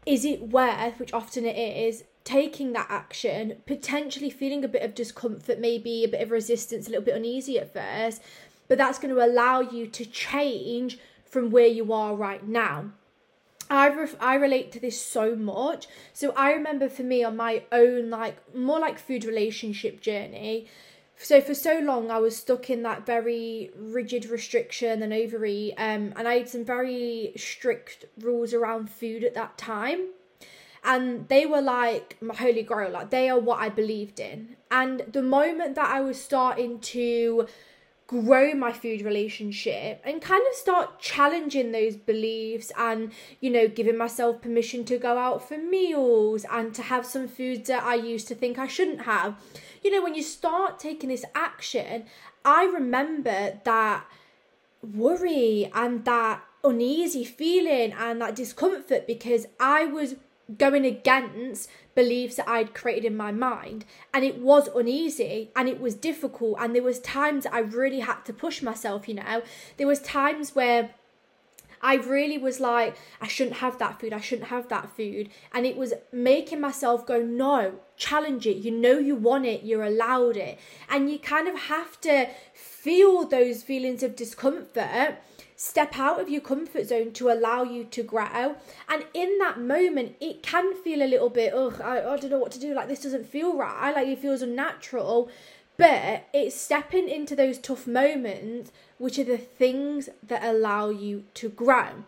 is 0.05 0.25
it 0.25 0.51
worth, 0.51 1.01
which 1.01 1.13
often 1.13 1.45
it 1.45 1.57
is, 1.57 2.05
taking 2.27 2.73
that 2.73 2.89
action, 2.91 3.63
potentially 3.67 4.29
feeling 4.29 4.65
a 4.65 4.69
bit 4.69 4.83
of 4.83 4.95
discomfort, 4.95 5.61
maybe 5.61 6.03
a 6.05 6.09
bit 6.09 6.21
of 6.21 6.33
resistance, 6.33 6.87
a 6.87 6.91
little 6.91 7.05
bit 7.05 7.15
uneasy 7.15 7.59
at 7.59 7.73
first, 7.73 8.21
but 8.69 8.77
that's 8.77 8.99
going 8.99 9.15
to 9.15 9.25
allow 9.25 9.61
you 9.61 9.87
to 9.87 10.05
change 10.05 10.99
from 11.25 11.51
where 11.51 11.69
you 11.69 11.93
are 11.93 12.17
right 12.17 12.47
now. 12.47 12.91
I 13.71 13.89
ref- 13.89 14.21
I 14.21 14.35
relate 14.35 14.73
to 14.73 14.81
this 14.81 15.01
so 15.01 15.35
much. 15.37 15.87
So 16.13 16.33
I 16.37 16.53
remember 16.53 16.89
for 16.89 17.03
me 17.03 17.25
on 17.25 17.37
my 17.37 17.63
own 17.73 18.11
like 18.11 18.55
more 18.55 18.79
like 18.79 18.99
food 18.99 19.25
relationship 19.25 20.01
journey. 20.01 20.67
So 21.17 21.41
for 21.41 21.55
so 21.55 21.79
long 21.79 22.11
I 22.11 22.19
was 22.19 22.37
stuck 22.37 22.71
in 22.71 22.83
that 22.83 23.07
very 23.07 23.71
rigid 23.77 24.27
restriction 24.27 25.03
and 25.03 25.13
overeat 25.13 25.75
um 25.79 26.13
and 26.17 26.29
I 26.29 26.35
had 26.39 26.49
some 26.49 26.65
very 26.65 27.33
strict 27.37 28.05
rules 28.21 28.53
around 28.53 28.91
food 28.91 29.25
at 29.25 29.35
that 29.35 29.59
time. 29.59 30.09
And 30.87 31.29
they 31.29 31.45
were 31.45 31.61
like 31.61 32.17
my 32.23 32.35
holy 32.35 32.63
grail, 32.63 32.93
like 32.93 33.11
they 33.11 33.29
are 33.29 33.39
what 33.39 33.61
I 33.61 33.69
believed 33.69 34.21
in. 34.21 34.57
And 34.71 35.03
the 35.11 35.23
moment 35.23 35.75
that 35.75 35.91
I 35.91 36.01
was 36.01 36.21
starting 36.21 36.79
to 36.81 37.47
grow 38.07 38.55
my 38.55 38.73
food 38.73 39.03
relationship 39.03 40.01
and 40.05 40.23
kind 40.23 40.45
of 40.49 40.55
start 40.55 41.01
challenging 41.01 41.73
those 41.73 41.97
beliefs 41.97 42.71
and 42.79 43.11
you 43.41 43.51
know 43.51 43.67
giving 43.67 43.97
myself 43.97 44.41
permission 44.41 44.85
to 44.85 44.97
go 44.97 45.19
out 45.19 45.47
for 45.47 45.59
meals 45.59 46.47
and 46.53 46.73
to 46.73 46.83
have 46.83 47.05
some 47.05 47.27
foods 47.27 47.67
that 47.67 47.83
I 47.83 47.97
used 47.97 48.29
to 48.29 48.35
think 48.37 48.61
I 48.61 48.69
shouldn't 48.69 49.03
have 49.03 49.35
you 49.83 49.91
know 49.91 50.05
when 50.05 50.15
you 50.15 50.23
start 50.23 50.79
taking 50.79 51.09
this 51.09 51.25
action 51.35 52.05
I 52.45 52.67
remember 52.67 53.61
that 53.65 54.05
worry 54.95 55.69
and 55.75 56.05
that 56.05 56.45
uneasy 56.63 57.25
feeling 57.25 57.93
and 57.93 58.21
that 58.21 58.37
discomfort 58.37 59.09
because 59.09 59.47
I 59.59 59.87
was 59.87 60.15
going 60.59 60.85
against 60.85 61.69
beliefs 61.95 62.37
that 62.37 62.49
I'd 62.49 62.75
created 62.75 63.05
in 63.05 63.17
my 63.17 63.33
mind. 63.33 63.85
And 64.15 64.25
it 64.25 64.39
was 64.39 64.69
uneasy 64.69 65.51
and 65.57 65.69
it 65.69 65.81
was 65.81 65.95
difficult. 65.95 66.59
And 66.61 66.75
there 66.75 66.83
was 66.83 67.01
times 67.01 67.47
I 67.47 67.61
really 67.61 68.01
had 68.01 68.23
to 68.27 68.33
push 68.33 68.63
myself 68.63 69.09
you 69.09 69.15
know. 69.15 69.43
There 69.77 69.87
was 69.87 70.01
times 70.01 70.55
where 70.55 70.91
I 71.83 71.97
really 71.97 72.39
was 72.39 72.61
like 72.61 72.97
I 73.21 73.27
shouldn't 73.27 73.57
have 73.57 73.79
that 73.79 74.01
food. 74.01 74.13
I 74.13 74.21
shouldn't 74.21 74.49
have 74.49 74.69
that 74.69 74.95
food. 74.97 75.31
And 75.53 75.67
it 75.67 75.77
was 75.77 75.95
making 76.13 76.61
myself 76.61 77.07
go 77.07 77.21
no 77.21 77.81
challenge 77.97 78.47
it. 78.47 78.59
You 78.59 78.71
know 78.71 78.99
you 78.99 79.17
want 79.17 79.47
it. 79.47 79.65
You're 79.65 79.85
allowed 79.85 80.37
it. 80.37 80.59
And 80.89 81.11
you 81.11 81.19
kind 81.19 81.49
of 81.49 81.59
have 81.63 82.01
to 82.03 82.29
feel 82.55 83.27
those 83.27 83.63
feelings 83.63 84.03
of 84.03 84.15
discomfort 84.15 85.17
step 85.57 85.99
out 85.99 86.21
of 86.21 86.29
your 86.29 86.43
comfort 86.43 86.87
zone 86.87 87.13
to 87.13 87.31
allow 87.31 87.63
you 87.63 87.85
to 87.85 88.03
grow. 88.03 88.57
And 88.89 89.07
in 89.15 89.39
that 89.39 89.59
moment, 89.59 90.17
it 90.21 90.43
can 90.43 90.75
feel 90.75 91.03
a 91.03 91.09
little 91.09 91.31
bit, 91.31 91.55
ugh, 91.55 91.81
I, 91.83 91.99
I 91.99 92.17
don't 92.17 92.31
know 92.31 92.39
what 92.39 92.53
to 92.53 92.61
do. 92.61 92.75
Like, 92.75 92.89
this 92.89 93.03
doesn't 93.03 93.27
feel 93.27 93.57
right. 93.57 93.95
Like, 93.95 94.07
it 94.07 94.19
feels 94.19 94.43
unnatural. 94.43 95.31
But 95.79 96.27
it's 96.33 96.55
stepping 96.55 97.09
into 97.09 97.35
those 97.35 97.59
tough 97.59 97.87
moments, 97.87 98.71
which 98.99 99.19
are 99.19 99.25
the 99.25 99.39
things 99.39 100.09
that 100.23 100.45
allow 100.45 100.91
you 100.91 101.25
to 101.35 101.49
grow. 101.49 102.05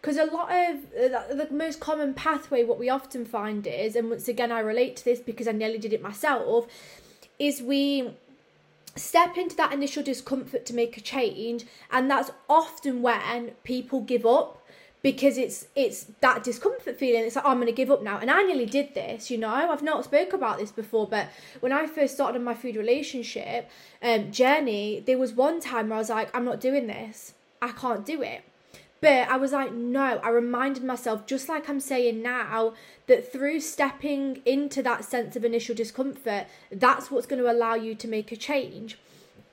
Because 0.00 0.16
a 0.16 0.24
lot 0.24 0.50
of 0.50 0.76
uh, 0.96 1.34
the 1.34 1.48
most 1.52 1.78
common 1.78 2.14
pathway, 2.14 2.64
what 2.64 2.78
we 2.78 2.88
often 2.88 3.24
find 3.24 3.64
is, 3.66 3.94
and 3.94 4.10
once 4.10 4.26
again, 4.26 4.50
I 4.50 4.58
relate 4.58 4.96
to 4.96 5.04
this 5.04 5.20
because 5.20 5.46
I 5.46 5.52
nearly 5.52 5.78
did 5.78 5.92
it 5.92 6.02
myself, 6.02 6.66
is 7.38 7.62
we 7.62 8.14
step 8.96 9.36
into 9.36 9.56
that 9.56 9.72
initial 9.72 10.02
discomfort 10.02 10.66
to 10.66 10.74
make 10.74 10.96
a 10.96 11.00
change 11.00 11.64
and 11.90 12.10
that's 12.10 12.30
often 12.48 13.02
when 13.02 13.50
people 13.64 14.00
give 14.00 14.26
up 14.26 14.62
because 15.02 15.36
it's 15.36 15.66
it's 15.74 16.06
that 16.20 16.44
discomfort 16.44 16.96
feeling. 16.96 17.24
It's 17.24 17.36
like 17.36 17.44
oh, 17.44 17.48
i'm 17.48 17.56
going 17.56 17.66
to 17.66 17.72
give 17.72 17.90
up 17.90 18.02
now. 18.02 18.18
And 18.18 18.30
i 18.30 18.42
nearly 18.42 18.66
did 18.66 18.94
this 18.94 19.30
you 19.30 19.38
know? 19.38 19.48
I've 19.48 19.82
not 19.82 20.04
spoke 20.04 20.32
about 20.32 20.58
this 20.58 20.70
before 20.70 21.06
but 21.08 21.28
when 21.60 21.72
i 21.72 21.86
first 21.86 22.14
started 22.14 22.40
my 22.42 22.54
food 22.54 22.76
relationship 22.76 23.68
um, 24.02 24.30
journey 24.30 25.02
there 25.04 25.18
was 25.18 25.32
one 25.32 25.60
time 25.60 25.88
where 25.88 25.96
i 25.96 25.98
was 25.98 26.10
like 26.10 26.34
i'm 26.34 26.44
not 26.44 26.60
doing 26.60 26.86
this. 26.86 27.34
I 27.60 27.70
can't 27.72 28.04
do 28.04 28.22
it 28.22 28.42
but 29.02 29.28
I 29.28 29.36
was 29.36 29.50
like, 29.50 29.72
no, 29.72 30.20
I 30.22 30.28
reminded 30.28 30.84
myself, 30.84 31.26
just 31.26 31.48
like 31.48 31.68
I'm 31.68 31.80
saying 31.80 32.22
now, 32.22 32.74
that 33.08 33.32
through 33.32 33.58
stepping 33.58 34.40
into 34.46 34.80
that 34.84 35.04
sense 35.04 35.34
of 35.34 35.44
initial 35.44 35.74
discomfort, 35.74 36.46
that's 36.70 37.10
what's 37.10 37.26
going 37.26 37.42
to 37.42 37.50
allow 37.50 37.74
you 37.74 37.96
to 37.96 38.06
make 38.06 38.30
a 38.30 38.36
change. 38.36 38.96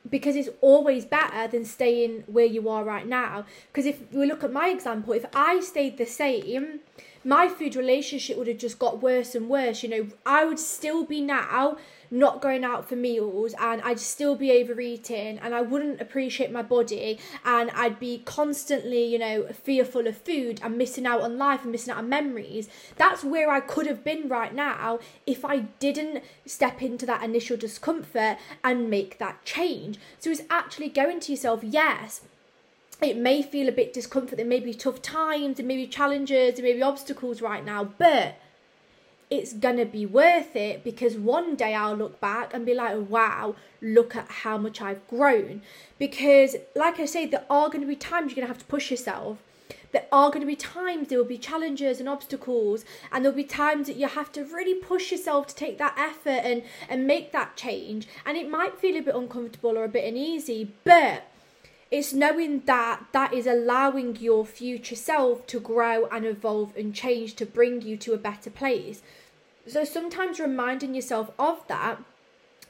Because 0.07 0.35
it's 0.35 0.49
always 0.61 1.03
better 1.03 1.47
than 1.47 1.65
staying 1.65 2.25
where 2.27 2.45
you 2.45 2.69
are 2.69 2.83
right 2.83 3.07
now. 3.07 3.45
Because 3.71 3.87
if 3.87 4.13
we 4.13 4.27
look 4.27 4.43
at 4.43 4.53
my 4.53 4.69
example, 4.69 5.13
if 5.13 5.25
I 5.33 5.61
stayed 5.61 5.97
the 5.97 6.05
same, 6.05 6.81
my 7.23 7.47
food 7.47 7.75
relationship 7.75 8.37
would 8.37 8.47
have 8.47 8.59
just 8.59 8.77
got 8.77 9.01
worse 9.01 9.33
and 9.33 9.49
worse. 9.49 9.81
You 9.81 9.89
know, 9.89 10.07
I 10.27 10.45
would 10.45 10.59
still 10.59 11.05
be 11.05 11.21
now 11.21 11.77
not 12.11 12.41
going 12.41 12.63
out 12.63 12.87
for 12.87 12.95
meals 12.95 13.53
and 13.59 13.81
I'd 13.81 13.99
still 13.99 14.35
be 14.35 14.51
overeating 14.51 15.39
and 15.39 15.53
I 15.53 15.61
wouldn't 15.61 16.01
appreciate 16.01 16.51
my 16.51 16.61
body 16.61 17.19
and 17.45 17.69
I'd 17.71 17.99
be 17.99 18.19
constantly, 18.25 19.05
you 19.05 19.19
know, 19.19 19.47
fearful 19.53 20.07
of 20.07 20.17
food 20.17 20.59
and 20.63 20.77
missing 20.77 21.05
out 21.05 21.21
on 21.21 21.37
life 21.37 21.63
and 21.63 21.71
missing 21.71 21.91
out 21.91 21.99
on 21.99 22.09
memories. 22.09 22.69
That's 22.97 23.23
where 23.23 23.51
I 23.51 23.59
could 23.59 23.85
have 23.87 24.03
been 24.03 24.27
right 24.27 24.53
now 24.53 24.99
if 25.25 25.45
I 25.45 25.59
didn't 25.79 26.23
step 26.45 26.81
into 26.81 27.05
that 27.05 27.23
initial 27.23 27.57
discomfort 27.57 28.37
and 28.63 28.89
make 28.89 29.17
that 29.19 29.45
change. 29.45 29.99
So 30.19 30.31
it's 30.31 30.41
actually 30.49 30.89
going 30.89 31.19
to 31.21 31.31
yourself, 31.31 31.63
yes, 31.63 32.21
it 33.01 33.17
may 33.17 33.41
feel 33.41 33.69
a 33.69 33.71
bit 33.71 33.93
discomfort, 33.93 34.37
there 34.37 34.45
may 34.45 34.59
be 34.59 34.73
tough 34.73 35.01
times, 35.01 35.57
there 35.57 35.65
may 35.65 35.77
be 35.77 35.87
challenges, 35.87 36.55
there 36.55 36.65
may 36.65 36.73
be 36.73 36.81
obstacles 36.81 37.41
right 37.41 37.63
now, 37.63 37.83
but 37.83 38.35
it's 39.29 39.53
gonna 39.53 39.85
be 39.85 40.05
worth 40.05 40.55
it 40.55 40.83
because 40.83 41.15
one 41.15 41.55
day 41.55 41.75
I'll 41.75 41.95
look 41.95 42.19
back 42.19 42.53
and 42.53 42.65
be 42.65 42.73
like, 42.73 43.09
wow, 43.09 43.55
look 43.81 44.15
at 44.15 44.29
how 44.29 44.57
much 44.57 44.81
I've 44.81 45.07
grown. 45.07 45.61
Because, 45.97 46.55
like 46.75 46.99
I 46.99 47.05
say, 47.05 47.25
there 47.25 47.45
are 47.49 47.69
gonna 47.69 47.85
be 47.85 47.95
times 47.95 48.31
you're 48.31 48.41
gonna 48.41 48.47
have 48.47 48.59
to 48.59 48.65
push 48.65 48.89
yourself. 48.89 49.37
there 49.91 50.05
are 50.11 50.29
going 50.29 50.41
to 50.41 50.45
be 50.45 50.55
times 50.55 51.07
there 51.07 51.17
will 51.17 51.25
be 51.25 51.37
challenges 51.37 51.99
and 51.99 52.07
obstacles 52.07 52.85
and 53.11 53.23
there'll 53.23 53.35
be 53.35 53.43
times 53.43 53.87
that 53.87 53.95
you 53.95 54.07
have 54.07 54.31
to 54.31 54.43
really 54.43 54.75
push 54.75 55.11
yourself 55.11 55.47
to 55.47 55.55
take 55.55 55.77
that 55.77 55.95
effort 55.97 56.41
and 56.43 56.63
and 56.87 57.07
make 57.07 57.31
that 57.31 57.55
change 57.55 58.07
and 58.25 58.37
it 58.37 58.49
might 58.49 58.77
feel 58.77 58.95
a 58.97 59.01
bit 59.01 59.15
uncomfortable 59.15 59.77
or 59.77 59.83
a 59.83 59.89
bit 59.89 60.05
uneasy 60.05 60.71
but 60.83 61.23
it's 61.91 62.13
knowing 62.13 62.59
that 62.65 63.03
that 63.13 63.33
is 63.33 63.47
allowing 63.47 64.15
your 64.17 64.45
future 64.45 64.95
self 64.95 65.47
to 65.47 65.59
grow 65.59 66.05
and 66.11 66.23
evolve 66.25 66.75
and 66.77 66.93
change 66.93 67.35
to 67.35 67.45
bring 67.45 67.81
you 67.81 67.97
to 67.97 68.13
a 68.13 68.17
better 68.17 68.51
place 68.51 69.01
so 69.69 69.83
sometimes 69.83 70.39
reminding 70.39 70.95
yourself 70.95 71.31
of 71.39 71.65
that 71.67 72.01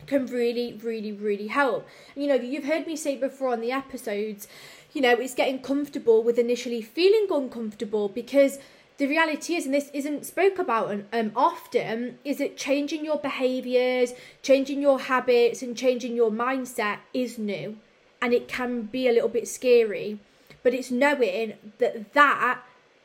can 0.07 0.25
really 0.27 0.79
really 0.81 1.11
really 1.11 1.47
help 1.47 1.87
you 2.15 2.27
know 2.27 2.35
you've 2.35 2.63
heard 2.63 2.87
me 2.87 2.95
say 2.95 3.15
before 3.15 3.49
on 3.49 3.59
the 3.59 3.71
episodes 3.71 4.47
you 4.93 5.01
know, 5.01 5.13
it's 5.13 5.35
getting 5.35 5.59
comfortable 5.59 6.23
with 6.23 6.39
initially 6.39 6.81
feeling 6.81 7.27
uncomfortable 7.31 8.09
because 8.09 8.57
the 8.97 9.07
reality 9.07 9.55
is, 9.55 9.65
and 9.65 9.73
this 9.73 9.89
isn't 9.93 10.25
spoke 10.25 10.59
about 10.59 11.03
um, 11.13 11.31
often, 11.35 12.17
is 12.25 12.37
that 12.39 12.57
changing 12.57 13.05
your 13.05 13.17
behaviors, 13.17 14.13
changing 14.41 14.81
your 14.81 14.99
habits, 14.99 15.61
and 15.61 15.77
changing 15.77 16.15
your 16.15 16.31
mindset 16.31 16.97
is 17.13 17.37
new, 17.37 17.77
and 18.21 18.33
it 18.33 18.47
can 18.47 18.83
be 18.83 19.07
a 19.07 19.11
little 19.11 19.29
bit 19.29 19.47
scary. 19.47 20.19
But 20.63 20.73
it's 20.73 20.91
knowing 20.91 21.53
that 21.77 22.13
that 22.13 22.61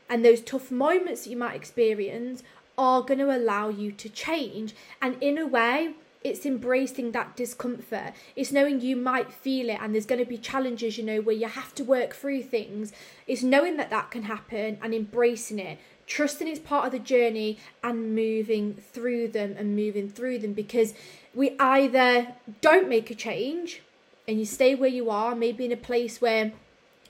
and 0.08 0.24
those 0.24 0.40
tough 0.40 0.70
moments 0.70 1.24
that 1.24 1.30
you 1.30 1.36
might 1.36 1.54
experience 1.54 2.42
are 2.76 3.02
going 3.02 3.20
to 3.20 3.34
allow 3.34 3.68
you 3.68 3.92
to 3.92 4.08
change, 4.08 4.74
and 5.00 5.16
in 5.22 5.38
a 5.38 5.46
way, 5.46 5.94
it's 6.24 6.46
embracing 6.46 7.12
that 7.12 7.36
discomfort. 7.36 8.14
It's 8.34 8.50
knowing 8.50 8.80
you 8.80 8.96
might 8.96 9.30
feel 9.30 9.68
it 9.68 9.78
and 9.80 9.92
there's 9.92 10.06
going 10.06 10.24
to 10.24 10.28
be 10.28 10.38
challenges, 10.38 10.96
you 10.96 11.04
know, 11.04 11.20
where 11.20 11.36
you 11.36 11.46
have 11.46 11.74
to 11.74 11.84
work 11.84 12.14
through 12.14 12.44
things. 12.44 12.94
It's 13.26 13.42
knowing 13.42 13.76
that 13.76 13.90
that 13.90 14.10
can 14.10 14.22
happen 14.22 14.78
and 14.82 14.94
embracing 14.94 15.58
it, 15.58 15.78
trusting 16.06 16.48
it's 16.48 16.58
part 16.58 16.86
of 16.86 16.92
the 16.92 16.98
journey 16.98 17.58
and 17.82 18.14
moving 18.14 18.74
through 18.74 19.28
them 19.28 19.54
and 19.58 19.76
moving 19.76 20.08
through 20.08 20.38
them 20.38 20.54
because 20.54 20.94
we 21.34 21.56
either 21.60 22.28
don't 22.62 22.88
make 22.88 23.10
a 23.10 23.14
change 23.14 23.82
and 24.26 24.38
you 24.38 24.46
stay 24.46 24.74
where 24.74 24.88
you 24.88 25.10
are, 25.10 25.34
maybe 25.34 25.66
in 25.66 25.72
a 25.72 25.76
place 25.76 26.22
where 26.22 26.52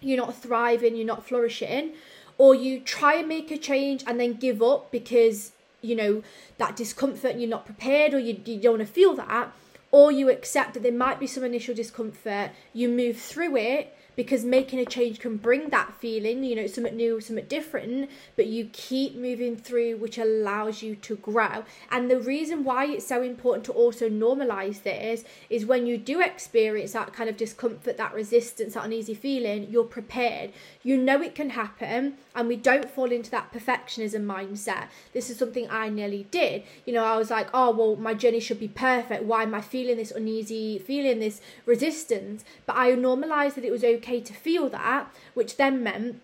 you're 0.01 0.17
not 0.17 0.35
thriving, 0.35 0.97
you're 0.97 1.07
not 1.07 1.25
flourishing, 1.25 1.93
or 2.39 2.55
you 2.55 2.81
try 2.81 3.15
and 3.15 3.29
make 3.29 3.51
a 3.51 3.59
change 3.59 4.05
and 4.07 4.19
then 4.19 4.35
give 4.35 4.63
up 4.63 4.91
because 4.91 5.53
you 5.81 5.95
know 5.95 6.23
that 6.59 6.77
discomfort 6.77 7.33
and 7.33 7.41
you're 7.41 7.51
not 7.51 7.65
prepared 7.65 8.15
or 8.15 8.19
you, 8.19 8.41
you 8.45 8.61
don't 8.61 8.79
want 8.79 8.87
to 8.87 8.93
feel 8.93 9.15
that 9.15 9.53
or 9.91 10.11
you 10.11 10.29
accept 10.31 10.75
that 10.75 10.83
there 10.83 10.93
might 10.93 11.21
be 11.21 11.27
some 11.27 11.45
initial 11.45 11.75
discomfort 11.75 12.51
you 12.73 12.89
move 12.89 13.17
through 13.17 13.57
it 13.57 13.97
because 14.17 14.45
making 14.45 14.79
a 14.79 14.85
change 14.85 15.19
can 15.19 15.37
bring 15.37 15.71
that 15.71 15.95
feeling, 15.95 16.45
you 16.45 16.57
know, 16.57 16.67
something 16.67 16.97
new, 16.97 17.21
something 17.21 17.47
different, 17.47 18.11
but 18.37 18.47
you 18.47 18.69
keep 18.73 19.17
moving 19.17 19.57
through, 19.57 19.97
which 19.97 20.19
allows 20.19 20.83
you 20.83 20.95
to 20.97 21.17
grow. 21.17 21.65
And 21.91 22.11
the 22.11 22.21
reason 22.21 22.65
why 22.65 22.87
it's 22.87 23.07
so 23.07 23.23
important 23.23 23.65
to 23.67 23.73
also 23.73 24.09
normalize 24.09 24.83
this 24.83 25.25
is 25.51 25.67
when 25.67 25.87
you 25.87 25.99
do 25.99 26.21
experience 26.21 26.93
that 26.93 27.13
kind 27.13 27.29
of 27.29 27.37
discomfort, 27.37 27.97
that 27.97 28.15
resistance, 28.15 28.75
that 28.75 28.85
uneasy 28.85 29.15
feeling, 29.15 29.69
you're 29.71 29.85
prepared. 29.85 30.53
You 30.83 30.97
know 30.97 31.21
it 31.23 31.35
can 31.35 31.51
happen, 31.51 32.15
and 32.35 32.49
we 32.49 32.57
don't 32.57 32.91
fall 32.91 33.11
into 33.11 33.31
that 33.31 33.53
perfectionism 33.53 34.25
mindset. 34.25 34.89
This 35.13 35.31
is 35.31 35.39
something 35.39 35.69
I 35.71 35.89
nearly 35.89 36.27
did. 36.31 36.63
You 36.85 36.93
know, 36.93 37.05
I 37.05 37.17
was 37.17 37.31
like, 37.31 37.49
oh, 37.55 37.71
well, 37.71 37.97
my 37.97 38.15
journey 38.15 38.41
should 38.41 38.61
be 38.61 38.69
perfect. 38.69 39.25
Why 39.25 39.43
am 39.43 39.55
I 39.55 39.61
feeling 39.61 39.97
this 39.97 40.11
uneasy 40.11 40.79
feeling, 40.79 41.21
this 41.21 41.41
resistance? 41.67 42.45
But 42.67 42.77
I 42.77 42.91
normalized 42.93 43.57
that 43.57 43.65
it 43.65 43.71
was 43.71 43.83
okay 43.85 44.04
okay 44.05 44.21
to 44.21 44.33
feel 44.33 44.69
that, 44.69 45.13
which 45.35 45.57
then 45.57 45.83
meant 45.83 46.21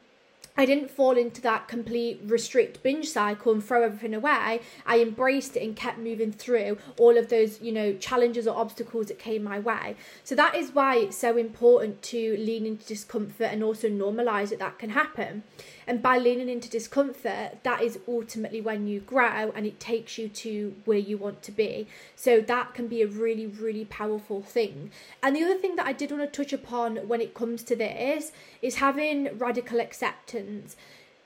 I 0.57 0.67
didn't 0.67 0.91
fall 0.91 1.17
into 1.17 1.41
that 1.43 1.69
complete 1.69 2.21
restrict 2.25 2.83
binge 2.83 3.09
cycle 3.09 3.53
and 3.53 3.65
throw 3.65 3.83
everything 3.83 4.15
away. 4.15 4.61
I 4.85 4.99
embraced 5.01 5.57
it 5.57 5.63
and 5.63 5.75
kept 5.75 5.99
moving 5.99 6.33
through 6.33 6.77
all 6.99 7.17
of 7.17 7.29
those, 7.29 7.63
you 7.63 7.73
know, 7.73 7.95
challenges 7.95 8.47
or 8.47 8.57
obstacles 8.57 9.07
that 9.07 9.19
came 9.19 9.43
my 9.43 9.59
way. 9.59 9.97
So 10.25 10.35
that 10.35 10.55
is 10.55 10.73
why 10.73 10.97
it's 10.97 11.17
so 11.17 11.37
important 11.37 12.03
to 12.03 12.37
lean 12.37 12.67
into 12.67 12.85
discomfort 12.85 13.49
and 13.51 13.63
also 13.63 13.89
normalize 13.89 14.51
that 14.51 14.59
that 14.59 14.79
can 14.79 14.91
happen. 14.91 15.45
And 15.91 16.01
by 16.01 16.19
leaning 16.19 16.49
into 16.49 16.71
discomfort, 16.71 17.65
that 17.65 17.83
is 17.83 17.99
ultimately 18.07 18.61
when 18.61 18.87
you 18.87 19.01
grow 19.01 19.51
and 19.57 19.67
it 19.67 19.81
takes 19.81 20.19
you 20.19 20.29
to 20.29 20.77
where 20.85 20.97
you 20.97 21.19
want 21.19 21.43
to 21.43 21.51
be. 21.51 21.89
So 22.15 22.41
that 22.43 22.75
can 22.75 22.87
be 22.87 23.03
a 23.03 23.09
really, 23.09 23.49
really 23.49 23.87
powerful 23.87 24.41
thing. 24.41 24.93
And 25.21 25.35
the 25.35 25.43
other 25.43 25.57
thing 25.59 25.75
that 25.75 25.89
I 25.89 25.93
did 25.93 26.13
want 26.13 26.33
to 26.33 26.45
touch 26.45 26.53
upon 26.53 27.09
when 27.09 27.21
it 27.21 27.35
comes 27.35 27.65
to 27.65 27.75
this 27.75 28.31
is 28.63 28.77
having 28.77 29.37
radical 29.37 29.81
acceptance. 29.81 30.77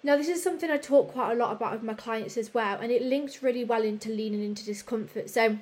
Now, 0.03 0.17
this 0.17 0.29
is 0.29 0.43
something 0.43 0.71
I 0.71 0.79
talk 0.79 1.13
quite 1.13 1.33
a 1.33 1.37
lot 1.37 1.53
about 1.53 1.73
with 1.73 1.83
my 1.83 1.93
clients 1.93 2.39
as 2.39 2.55
well, 2.55 2.79
and 2.81 2.91
it 2.91 3.03
links 3.03 3.43
really 3.43 3.65
well 3.65 3.83
into 3.83 4.09
leaning 4.09 4.43
into 4.43 4.65
discomfort. 4.65 5.29
So, 5.29 5.59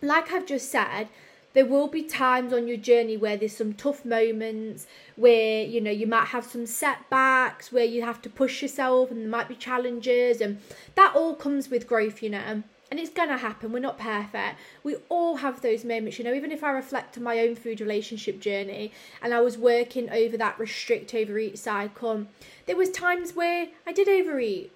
like 0.00 0.32
I've 0.32 0.46
just 0.46 0.70
said, 0.70 1.08
there 1.54 1.66
will 1.66 1.88
be 1.88 2.02
times 2.02 2.52
on 2.52 2.66
your 2.66 2.76
journey 2.76 3.16
where 3.16 3.36
there's 3.36 3.56
some 3.56 3.74
tough 3.74 4.04
moments 4.04 4.86
where 5.16 5.64
you 5.64 5.80
know 5.80 5.90
you 5.90 6.06
might 6.06 6.26
have 6.26 6.44
some 6.44 6.66
setbacks 6.66 7.72
where 7.72 7.84
you 7.84 8.02
have 8.02 8.22
to 8.22 8.30
push 8.30 8.62
yourself 8.62 9.10
and 9.10 9.22
there 9.22 9.28
might 9.28 9.48
be 9.48 9.54
challenges 9.54 10.40
and 10.40 10.60
that 10.94 11.14
all 11.14 11.34
comes 11.34 11.70
with 11.70 11.86
growth 11.86 12.22
you 12.22 12.30
know 12.30 12.62
and 12.92 13.00
it's 13.00 13.08
gonna 13.08 13.38
happen. 13.38 13.72
We're 13.72 13.78
not 13.78 13.96
perfect. 13.96 14.58
We 14.84 14.96
all 15.08 15.36
have 15.36 15.62
those 15.62 15.82
moments 15.82 16.18
you 16.18 16.24
know 16.24 16.34
even 16.34 16.52
if 16.52 16.62
i 16.62 16.70
reflect 16.70 17.16
on 17.16 17.24
my 17.24 17.38
own 17.38 17.54
food 17.54 17.80
relationship 17.80 18.38
journey 18.38 18.92
and 19.22 19.32
i 19.32 19.40
was 19.40 19.56
working 19.56 20.10
over 20.10 20.36
that 20.36 20.58
restrict 20.58 21.14
overeat 21.14 21.58
cycle 21.58 22.26
there 22.66 22.76
was 22.76 22.90
times 22.90 23.34
where 23.34 23.68
i 23.86 23.92
did 23.92 24.08
overeat 24.08 24.72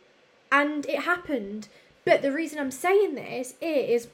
and 0.51 0.87
it 0.87 1.01
happened. 1.01 1.69
But 2.05 2.23
the 2.23 2.33
reason 2.33 2.59
i'm 2.59 2.71
saying 2.71 3.15
this 3.15 3.55
is 3.61 4.09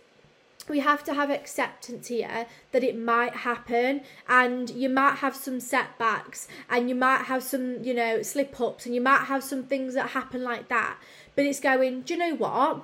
we 0.69 0.81
have 0.81 1.03
to 1.05 1.15
have 1.15 1.31
acceptance 1.31 2.09
here 2.09 2.47
that 2.73 2.85
it 2.85 2.99
might 2.99 3.37
happen 3.37 4.03
and 4.29 4.71
you 4.71 4.89
might 4.89 5.17
have 5.17 5.35
some 5.35 5.61
setbacks 5.61 6.49
and 6.71 6.89
you 6.89 6.95
might 6.95 7.25
have 7.25 7.43
some 7.43 7.83
you 7.83 7.95
know 7.95 8.23
slip 8.23 8.61
ups 8.61 8.87
and 8.87 8.95
you 8.95 9.01
might 9.01 9.25
have 9.25 9.43
some 9.43 9.65
things 9.65 9.95
that 9.95 10.11
happen 10.11 10.43
like 10.43 10.69
that. 10.69 10.97
But 11.35 11.47
it's 11.47 11.61
going 11.61 12.03
do 12.03 12.15
you 12.15 12.19
know 12.19 12.37
what? 12.37 12.83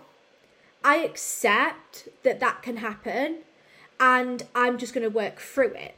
I 0.84 0.98
accept 0.98 2.08
that 2.22 2.40
that 2.40 2.62
can 2.62 2.78
happen 2.78 3.38
and 4.00 4.44
i'm 4.54 4.78
just 4.78 4.94
going 4.94 5.02
to 5.02 5.10
work 5.10 5.40
through 5.40 5.74
it. 5.74 5.96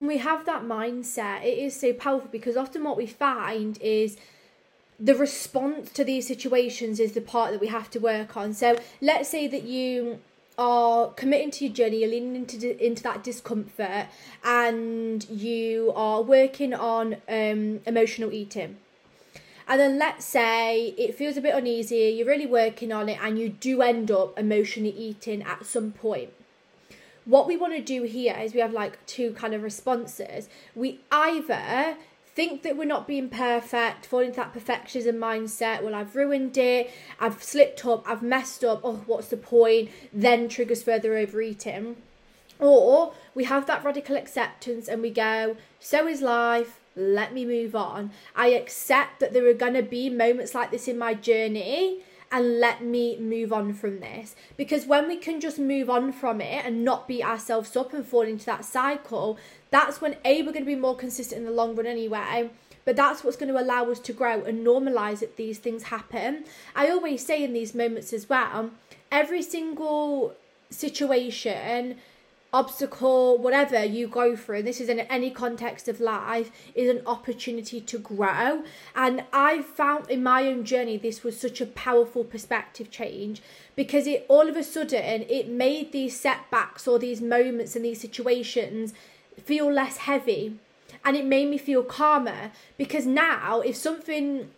We 0.00 0.18
have 0.18 0.44
that 0.46 0.62
mindset. 0.62 1.44
It 1.44 1.58
is 1.58 1.78
so 1.78 1.92
powerful 1.92 2.28
because 2.30 2.56
often 2.56 2.84
what 2.84 2.96
we 2.96 3.06
find 3.06 3.78
is 3.80 4.16
the 4.98 5.14
response 5.14 5.90
to 5.92 6.04
these 6.04 6.26
situations 6.26 7.00
is 7.00 7.12
the 7.12 7.20
part 7.20 7.52
that 7.52 7.60
we 7.60 7.68
have 7.68 7.90
to 7.90 7.98
work 7.98 8.36
on. 8.36 8.52
So 8.52 8.78
let's 9.00 9.28
say 9.28 9.46
that 9.46 9.62
you 9.62 10.20
are 10.58 11.08
committing 11.10 11.50
to 11.52 11.66
your 11.66 11.74
journey, 11.74 12.00
you're 12.00 12.10
leaning 12.10 12.36
into 12.36 12.84
into 12.84 13.02
that 13.02 13.22
discomfort, 13.22 14.06
and 14.44 15.28
you 15.28 15.92
are 15.94 16.22
working 16.22 16.72
on 16.74 17.16
um, 17.28 17.80
emotional 17.86 18.32
eating. 18.32 18.76
And 19.68 19.80
then 19.80 19.98
let's 19.98 20.24
say 20.24 20.94
it 20.96 21.16
feels 21.16 21.36
a 21.36 21.40
bit 21.40 21.54
uneasy, 21.54 22.14
you're 22.16 22.26
really 22.26 22.46
working 22.46 22.92
on 22.92 23.08
it, 23.08 23.18
and 23.20 23.38
you 23.38 23.48
do 23.48 23.82
end 23.82 24.10
up 24.10 24.38
emotionally 24.38 24.90
eating 24.90 25.42
at 25.42 25.66
some 25.66 25.92
point. 25.92 26.30
What 27.24 27.48
we 27.48 27.56
want 27.56 27.74
to 27.74 27.82
do 27.82 28.04
here 28.04 28.36
is 28.40 28.54
we 28.54 28.60
have 28.60 28.72
like 28.72 29.04
two 29.06 29.32
kind 29.32 29.52
of 29.52 29.64
responses. 29.64 30.48
We 30.76 31.00
either 31.10 31.96
think 32.36 32.62
that 32.62 32.76
we're 32.76 32.84
not 32.84 33.08
being 33.08 33.30
perfect, 33.30 34.04
fall 34.04 34.20
into 34.20 34.36
that 34.36 34.52
perfectionism 34.52 35.16
mindset. 35.16 35.82
Well, 35.82 35.94
I've 35.94 36.14
ruined 36.14 36.56
it, 36.58 36.90
I've 37.18 37.42
slipped 37.42 37.84
up, 37.86 38.08
I've 38.08 38.22
messed 38.22 38.62
up. 38.62 38.82
Oh, 38.84 39.02
what's 39.06 39.28
the 39.28 39.38
point? 39.38 39.90
Then 40.12 40.48
triggers 40.48 40.82
further 40.82 41.16
overeating. 41.16 41.96
Or 42.58 43.14
we 43.34 43.44
have 43.44 43.66
that 43.66 43.82
radical 43.82 44.16
acceptance 44.16 44.86
and 44.86 45.00
we 45.00 45.10
go, 45.10 45.56
so 45.80 46.06
is 46.06 46.20
life, 46.20 46.78
let 46.94 47.32
me 47.32 47.46
move 47.46 47.74
on. 47.74 48.10
I 48.34 48.48
accept 48.48 49.20
that 49.20 49.32
there 49.32 49.46
are 49.48 49.54
going 49.54 49.74
to 49.74 49.82
be 49.82 50.10
moments 50.10 50.54
like 50.54 50.70
this 50.70 50.88
in 50.88 50.98
my 50.98 51.14
journey 51.14 52.02
and 52.30 52.60
let 52.60 52.82
me 52.82 53.16
move 53.18 53.52
on 53.52 53.72
from 53.72 54.00
this. 54.00 54.34
Because 54.56 54.86
when 54.86 55.08
we 55.08 55.16
can 55.16 55.40
just 55.40 55.58
move 55.58 55.88
on 55.88 56.12
from 56.12 56.40
it 56.40 56.64
and 56.64 56.84
not 56.84 57.08
beat 57.08 57.24
ourselves 57.24 57.76
up 57.76 57.92
and 57.92 58.04
fall 58.04 58.22
into 58.22 58.46
that 58.46 58.64
cycle, 58.64 59.38
that's 59.70 60.00
when 60.00 60.16
A, 60.24 60.42
we're 60.42 60.52
going 60.52 60.64
to 60.64 60.64
be 60.64 60.74
more 60.74 60.96
consistent 60.96 61.40
in 61.40 61.46
the 61.46 61.52
long 61.52 61.74
run 61.74 61.86
anyway. 61.86 62.50
But 62.84 62.96
that's 62.96 63.24
what's 63.24 63.36
going 63.36 63.52
to 63.52 63.60
allow 63.60 63.90
us 63.90 63.98
to 64.00 64.12
grow 64.12 64.42
and 64.42 64.64
normalize 64.64 65.18
that 65.18 65.36
these 65.36 65.58
things 65.58 65.84
happen. 65.84 66.44
I 66.74 66.88
always 66.88 67.24
say 67.24 67.42
in 67.42 67.52
these 67.52 67.74
moments 67.74 68.12
as 68.12 68.28
well, 68.28 68.70
every 69.10 69.42
single 69.42 70.34
situation 70.70 71.96
obstacle, 72.56 73.36
whatever 73.36 73.84
you 73.84 74.08
go 74.08 74.34
through, 74.34 74.62
this 74.62 74.80
is 74.80 74.88
in 74.88 75.00
any 75.00 75.30
context 75.30 75.88
of 75.88 76.00
life, 76.00 76.50
is 76.74 76.88
an 76.88 77.02
opportunity 77.06 77.82
to 77.82 77.98
grow. 77.98 78.62
And 78.94 79.24
I 79.30 79.60
found 79.60 80.10
in 80.10 80.22
my 80.22 80.46
own 80.46 80.64
journey 80.64 80.96
this 80.96 81.22
was 81.22 81.38
such 81.38 81.60
a 81.60 81.66
powerful 81.66 82.24
perspective 82.24 82.90
change 82.90 83.42
because 83.76 84.06
it 84.06 84.24
all 84.28 84.48
of 84.48 84.56
a 84.56 84.62
sudden 84.62 85.26
it 85.28 85.48
made 85.48 85.92
these 85.92 86.18
setbacks 86.18 86.88
or 86.88 86.98
these 86.98 87.20
moments 87.20 87.76
and 87.76 87.84
these 87.84 88.00
situations 88.00 88.94
feel 89.44 89.70
less 89.70 89.98
heavy. 89.98 90.58
And 91.04 91.14
it 91.14 91.26
made 91.26 91.50
me 91.50 91.58
feel 91.58 91.82
calmer 91.84 92.52
because 92.78 93.04
now 93.04 93.60
if 93.60 93.76
something 93.76 94.48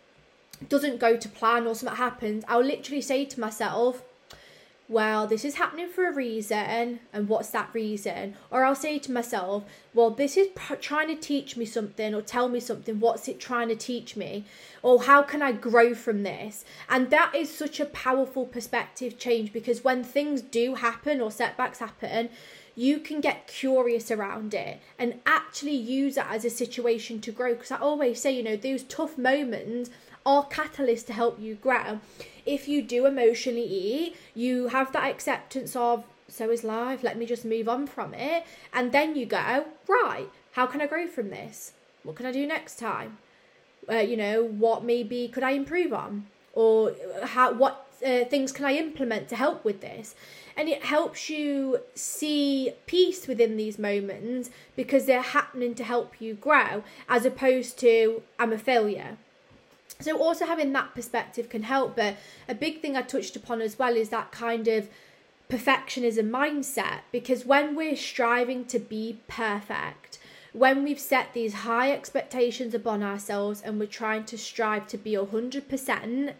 doesn't 0.69 0.99
go 0.99 1.17
to 1.17 1.27
plan 1.27 1.67
or 1.67 1.75
something 1.75 1.97
happens, 1.97 2.45
I'll 2.47 2.63
literally 2.63 3.01
say 3.01 3.25
to 3.25 3.39
myself, 3.41 4.03
well, 4.89 5.27
this 5.27 5.45
is 5.45 5.55
happening 5.55 5.87
for 5.87 6.07
a 6.07 6.13
reason, 6.13 6.99
and 7.13 7.29
what's 7.29 7.51
that 7.51 7.69
reason? 7.73 8.33
Or 8.49 8.65
I'll 8.65 8.73
say 8.73 8.97
to 8.97 9.11
myself, 9.11 9.63
well, 9.93 10.09
this 10.09 10.35
is 10.35 10.47
pr- 10.55 10.75
trying 10.75 11.09
to 11.09 11.15
teach 11.15 11.55
me 11.55 11.65
something 11.65 12.15
or 12.15 12.23
tell 12.23 12.49
me 12.49 12.59
something. 12.59 12.99
What's 12.99 13.27
it 13.27 13.39
trying 13.39 13.67
to 13.67 13.75
teach 13.75 14.15
me? 14.15 14.45
Or 14.81 15.03
how 15.03 15.21
can 15.21 15.43
I 15.43 15.51
grow 15.51 15.93
from 15.93 16.23
this? 16.23 16.65
And 16.89 17.11
that 17.11 17.35
is 17.35 17.55
such 17.55 17.79
a 17.79 17.85
powerful 17.85 18.47
perspective 18.47 19.19
change 19.19 19.53
because 19.53 19.83
when 19.83 20.03
things 20.03 20.41
do 20.41 20.73
happen 20.73 21.21
or 21.21 21.29
setbacks 21.29 21.77
happen, 21.77 22.29
you 22.75 22.99
can 22.99 23.21
get 23.21 23.45
curious 23.45 24.09
around 24.09 24.55
it 24.55 24.79
and 24.97 25.19
actually 25.27 25.75
use 25.75 26.17
it 26.17 26.25
as 26.27 26.45
a 26.45 26.49
situation 26.49 27.21
to 27.21 27.31
grow. 27.31 27.53
Because 27.53 27.71
I 27.71 27.77
always 27.77 28.19
say, 28.19 28.31
you 28.31 28.41
know, 28.41 28.55
those 28.55 28.83
tough 28.83 29.19
moments 29.19 29.91
are 30.25 30.45
catalysts 30.47 31.05
to 31.07 31.13
help 31.13 31.39
you 31.39 31.55
grow. 31.55 31.99
If 32.49 32.67
you 32.67 32.81
do 32.81 33.05
emotionally 33.05 33.63
eat, 33.63 34.15
you 34.33 34.69
have 34.69 34.91
that 34.93 35.07
acceptance 35.07 35.75
of 35.75 36.03
so 36.27 36.49
is 36.49 36.63
life, 36.63 37.03
let 37.03 37.15
me 37.15 37.27
just 37.27 37.45
move 37.45 37.69
on 37.69 37.85
from 37.85 38.13
it. 38.15 38.43
And 38.73 38.91
then 38.91 39.15
you 39.15 39.27
go, 39.27 39.65
right, 39.87 40.27
how 40.53 40.65
can 40.65 40.81
I 40.81 40.87
grow 40.87 41.05
from 41.07 41.29
this? 41.29 41.73
What 42.01 42.15
can 42.15 42.25
I 42.25 42.31
do 42.31 42.47
next 42.47 42.79
time? 42.79 43.19
Uh, 43.87 43.97
you 43.97 44.17
know, 44.17 44.43
what 44.43 44.83
maybe 44.83 45.27
could 45.27 45.43
I 45.43 45.51
improve 45.51 45.93
on? 45.93 46.25
Or 46.53 46.95
how 47.23 47.53
what 47.53 47.85
uh, 48.03 48.25
things 48.25 48.51
can 48.51 48.65
I 48.65 48.73
implement 48.73 49.29
to 49.29 49.35
help 49.35 49.63
with 49.63 49.81
this? 49.81 50.15
And 50.57 50.67
it 50.67 50.85
helps 50.85 51.29
you 51.29 51.81
see 51.93 52.71
peace 52.87 53.27
within 53.27 53.57
these 53.57 53.77
moments 53.77 54.49
because 54.75 55.05
they're 55.05 55.21
happening 55.21 55.75
to 55.75 55.83
help 55.83 56.19
you 56.19 56.33
grow, 56.33 56.83
as 57.07 57.25
opposed 57.25 57.77
to 57.79 58.23
I'm 58.39 58.53
a 58.53 58.57
failure 58.57 59.17
so 60.01 60.17
also 60.17 60.45
having 60.45 60.71
that 60.73 60.95
perspective 60.95 61.49
can 61.49 61.63
help. 61.63 61.95
But 61.95 62.17
a 62.47 62.55
big 62.55 62.81
thing 62.81 62.95
I 62.95 63.01
touched 63.01 63.35
upon 63.35 63.61
as 63.61 63.77
well 63.77 63.95
is 63.95 64.09
that 64.09 64.31
kind 64.31 64.67
of 64.67 64.89
perfectionism 65.49 66.29
mindset 66.29 66.99
because 67.11 67.45
when 67.45 67.75
we're 67.75 67.97
striving 67.97 68.65
to 68.65 68.79
be 68.79 69.19
perfect, 69.27 70.19
when 70.53 70.83
we've 70.83 70.99
set 70.99 71.33
these 71.33 71.53
high 71.53 71.91
expectations 71.91 72.73
upon 72.73 73.03
ourselves 73.03 73.61
and 73.61 73.79
we're 73.79 73.87
trying 73.87 74.23
to 74.25 74.37
strive 74.37 74.87
to 74.87 74.97
be 74.97 75.13
100%, 75.13 76.33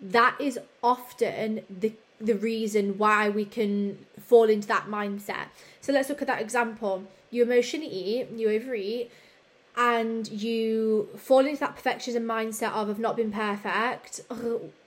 that 0.00 0.36
is 0.40 0.58
often 0.82 1.62
the 1.68 1.92
the 2.20 2.34
reason 2.34 2.98
why 2.98 3.30
we 3.30 3.46
can 3.46 3.98
fall 4.20 4.44
into 4.44 4.68
that 4.68 4.86
mindset. 4.86 5.46
So 5.80 5.90
let's 5.90 6.10
look 6.10 6.20
at 6.20 6.28
that 6.28 6.42
example. 6.42 7.04
You 7.30 7.42
emotionally 7.42 7.88
eat, 7.88 8.28
you 8.36 8.50
overeat, 8.50 9.10
and 9.82 10.28
you 10.30 11.08
fall 11.16 11.46
into 11.46 11.58
that 11.60 11.74
perfectionism 11.74 12.26
mindset 12.26 12.72
of 12.72 12.90
I've 12.90 12.98
not 12.98 13.16
been 13.16 13.32
perfect, 13.32 14.20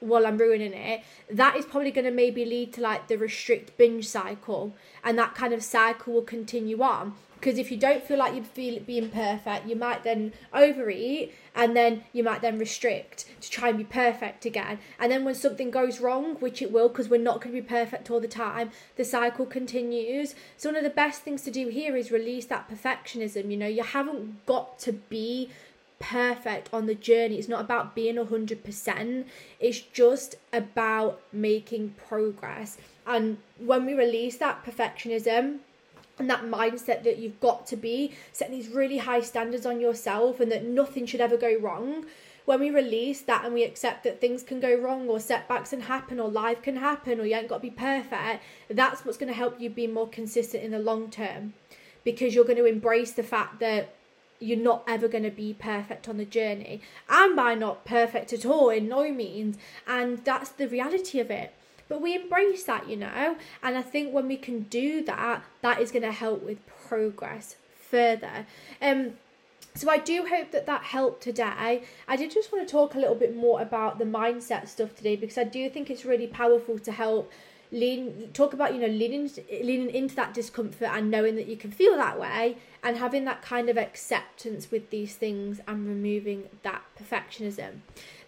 well 0.01 0.27
I'm 0.27 0.37
ruining 0.37 0.73
it, 0.73 1.01
that 1.31 1.55
is 1.55 1.65
probably 1.65 1.89
going 1.89 2.05
to 2.05 2.11
maybe 2.11 2.45
lead 2.45 2.73
to 2.73 2.81
like 2.81 3.07
the 3.07 3.17
restrict 3.17 3.75
binge 3.75 4.07
cycle, 4.07 4.75
and 5.03 5.17
that 5.17 5.33
kind 5.33 5.51
of 5.51 5.63
cycle 5.63 6.13
will 6.13 6.21
continue 6.21 6.83
on 6.83 7.15
because 7.43 7.59
if 7.59 7.69
you 7.69 7.77
don't 7.77 8.01
feel 8.01 8.17
like 8.17 8.33
you 8.33 8.41
feel 8.41 8.79
being 8.79 9.09
perfect 9.09 9.67
you 9.67 9.75
might 9.75 10.03
then 10.03 10.31
overeat 10.53 11.33
and 11.53 11.75
then 11.75 12.01
you 12.13 12.23
might 12.23 12.41
then 12.41 12.57
restrict 12.57 13.25
to 13.41 13.51
try 13.51 13.67
and 13.67 13.77
be 13.77 13.83
perfect 13.83 14.45
again 14.45 14.79
and 14.97 15.11
then 15.11 15.25
when 15.25 15.35
something 15.35 15.69
goes 15.69 15.99
wrong 15.99 16.35
which 16.35 16.61
it 16.61 16.71
will 16.71 16.87
because 16.87 17.09
we're 17.09 17.19
not 17.19 17.41
going 17.41 17.53
to 17.53 17.61
be 17.61 17.67
perfect 17.67 18.09
all 18.09 18.21
the 18.21 18.27
time 18.29 18.71
the 18.95 19.03
cycle 19.03 19.45
continues 19.45 20.35
so 20.55 20.69
one 20.69 20.77
of 20.77 20.83
the 20.83 20.89
best 20.89 21.21
things 21.21 21.41
to 21.41 21.51
do 21.51 21.67
here 21.67 21.97
is 21.97 22.11
release 22.11 22.45
that 22.45 22.69
perfectionism 22.69 23.51
you 23.51 23.57
know 23.57 23.67
you 23.67 23.83
haven't 23.83 24.45
got 24.45 24.79
to 24.79 24.93
be 24.93 25.49
perfect 25.99 26.69
on 26.73 26.85
the 26.85 26.95
journey. 26.95 27.39
It's 27.39 27.47
not 27.47 27.61
about 27.61 27.95
being 27.95 28.17
100%, 28.17 29.25
it's 29.61 29.79
just 29.79 30.35
about 30.51 31.21
making 31.31 31.95
progress. 32.07 32.77
And 33.07 33.37
when 33.57 33.85
we 33.85 33.93
release 33.93 34.35
that 34.37 34.65
perfectionism, 34.65 35.59
and 36.19 36.29
that 36.29 36.43
mindset 36.43 37.03
that 37.03 37.17
you've 37.17 37.39
got 37.39 37.65
to 37.67 37.75
be 37.75 38.13
setting 38.31 38.55
these 38.55 38.69
really 38.69 38.99
high 38.99 39.21
standards 39.21 39.65
on 39.65 39.79
yourself 39.79 40.39
and 40.39 40.51
that 40.51 40.63
nothing 40.63 41.05
should 41.05 41.21
ever 41.21 41.37
go 41.37 41.57
wrong. 41.57 42.05
When 42.45 42.59
we 42.59 42.69
release 42.69 43.21
that 43.21 43.45
and 43.45 43.53
we 43.53 43.63
accept 43.63 44.03
that 44.03 44.19
things 44.19 44.43
can 44.43 44.59
go 44.59 44.75
wrong 44.75 45.07
or 45.07 45.19
setbacks 45.19 45.69
can 45.69 45.81
happen 45.81 46.19
or 46.19 46.29
life 46.29 46.61
can 46.61 46.75
happen 46.75 47.19
or 47.19 47.25
you 47.25 47.35
ain't 47.35 47.47
got 47.47 47.57
to 47.57 47.61
be 47.61 47.69
perfect 47.69 48.43
that's 48.69 49.05
what's 49.05 49.17
going 49.17 49.29
to 49.29 49.33
help 49.33 49.61
you 49.61 49.69
be 49.69 49.87
more 49.87 50.09
consistent 50.09 50.61
in 50.61 50.71
the 50.71 50.79
long 50.79 51.09
term 51.09 51.53
because 52.03 52.35
you're 52.35 52.43
going 52.43 52.57
to 52.57 52.65
embrace 52.65 53.13
the 53.13 53.23
fact 53.23 53.59
that 53.61 53.95
you're 54.39 54.57
not 54.57 54.83
ever 54.87 55.07
going 55.07 55.23
to 55.23 55.31
be 55.31 55.53
perfect 55.53 56.09
on 56.09 56.17
the 56.17 56.25
journey. 56.25 56.81
And 57.09 57.35
by 57.35 57.55
not 57.55 57.85
perfect 57.85 58.33
at 58.33 58.45
all? 58.45 58.69
In 58.69 58.89
no 58.89 59.11
means. 59.11 59.57
And 59.87 60.23
that's 60.25 60.49
the 60.49 60.67
reality 60.67 61.19
of 61.19 61.31
it 61.31 61.53
but 61.87 62.01
we 62.01 62.15
embrace 62.15 62.63
that, 62.63 62.89
you 62.89 62.95
know, 62.95 63.35
and 63.61 63.77
I 63.77 63.81
think 63.81 64.13
when 64.13 64.27
we 64.27 64.37
can 64.37 64.61
do 64.63 65.03
that, 65.03 65.43
that 65.61 65.81
is 65.81 65.91
going 65.91 66.03
to 66.03 66.11
help 66.11 66.43
with 66.43 66.59
progress 66.87 67.55
further. 67.75 68.45
Um, 68.81 69.13
so 69.75 69.89
I 69.89 69.97
do 69.97 70.25
hope 70.29 70.51
that 70.51 70.65
that 70.67 70.83
helped 70.83 71.23
today. 71.23 71.83
I 72.07 72.15
did 72.15 72.31
just 72.31 72.51
want 72.51 72.67
to 72.67 72.71
talk 72.71 72.93
a 72.93 72.99
little 72.99 73.15
bit 73.15 73.35
more 73.35 73.61
about 73.61 73.97
the 73.97 74.05
mindset 74.05 74.67
stuff 74.67 74.95
today 74.95 75.15
because 75.15 75.37
I 75.37 75.45
do 75.45 75.69
think 75.69 75.89
it's 75.89 76.05
really 76.05 76.27
powerful 76.27 76.77
to 76.79 76.91
help 76.91 77.31
lean 77.71 78.29
talk 78.33 78.53
about 78.53 78.71
you 78.73 78.79
know 78.79 78.87
leaning 78.87 79.27
leaning 79.63 79.89
into 79.89 80.15
that 80.15 80.31
discomfort 80.31 80.89
and 80.91 81.09
knowing 81.09 81.35
that 81.35 81.47
you 81.47 81.57
can 81.57 81.71
feel 81.71 81.95
that 81.97 82.19
way 82.19 82.55
and 82.83 82.97
having 82.97 83.25
that 83.25 83.41
kind 83.41 83.69
of 83.69 83.77
acceptance 83.77 84.69
with 84.71 84.89
these 84.89 85.15
things 85.15 85.61
and 85.67 85.87
removing 85.87 86.49
that 86.63 86.81
perfectionism 86.99 87.79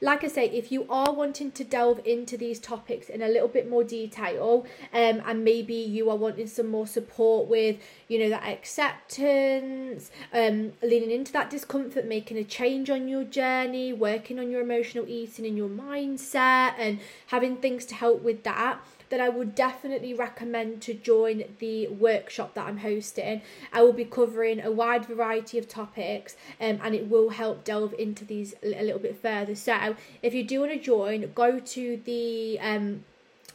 like 0.01 0.23
I 0.23 0.27
say, 0.27 0.49
if 0.49 0.71
you 0.71 0.85
are 0.89 1.13
wanting 1.13 1.51
to 1.51 1.63
delve 1.63 1.99
into 2.05 2.37
these 2.37 2.59
topics 2.59 3.09
in 3.09 3.21
a 3.21 3.27
little 3.27 3.47
bit 3.47 3.69
more 3.69 3.83
detail, 3.83 4.65
um, 4.93 5.21
and 5.25 5.43
maybe 5.43 5.73
you 5.73 6.09
are 6.09 6.15
wanting 6.15 6.47
some 6.47 6.67
more 6.67 6.87
support 6.87 7.47
with, 7.47 7.77
you 8.07 8.19
know, 8.19 8.29
that 8.29 8.47
acceptance, 8.47 10.11
um, 10.33 10.73
leaning 10.83 11.11
into 11.11 11.31
that 11.33 11.49
discomfort, 11.49 12.05
making 12.05 12.37
a 12.37 12.43
change 12.43 12.89
on 12.89 13.07
your 13.07 13.23
journey, 13.23 13.93
working 13.93 14.39
on 14.39 14.51
your 14.51 14.61
emotional 14.61 15.05
eating 15.07 15.45
and 15.45 15.57
your 15.57 15.69
mindset, 15.69 16.73
and 16.77 16.99
having 17.27 17.57
things 17.57 17.85
to 17.85 17.95
help 17.95 18.21
with 18.21 18.43
that 18.43 18.79
then 19.09 19.21
I 19.21 19.29
would 19.29 19.53
definitely 19.55 20.13
recommend 20.13 20.81
to 20.83 20.93
join 20.93 21.43
the 21.59 21.87
workshop 21.87 22.55
that 22.55 22.67
I'm 22.67 22.79
hosting. 22.79 23.41
I 23.71 23.83
will 23.83 23.93
be 23.93 24.05
covering 24.05 24.44
a 24.45 24.71
wide 24.71 25.05
variety 25.05 25.57
of 25.57 25.67
topics 25.67 26.35
um, 26.59 26.79
and 26.83 26.95
it 26.95 27.09
will 27.09 27.29
help 27.29 27.63
delve 27.63 27.93
into 27.97 28.25
these 28.25 28.53
a 28.63 28.83
little 28.83 28.99
bit 28.99 29.21
further. 29.21 29.55
So 29.55 29.95
if 30.21 30.33
you 30.33 30.43
do 30.43 30.61
want 30.61 30.71
to 30.73 30.79
join, 30.79 31.31
go 31.33 31.59
to 31.59 32.01
the 32.05 32.59
um, 32.59 33.03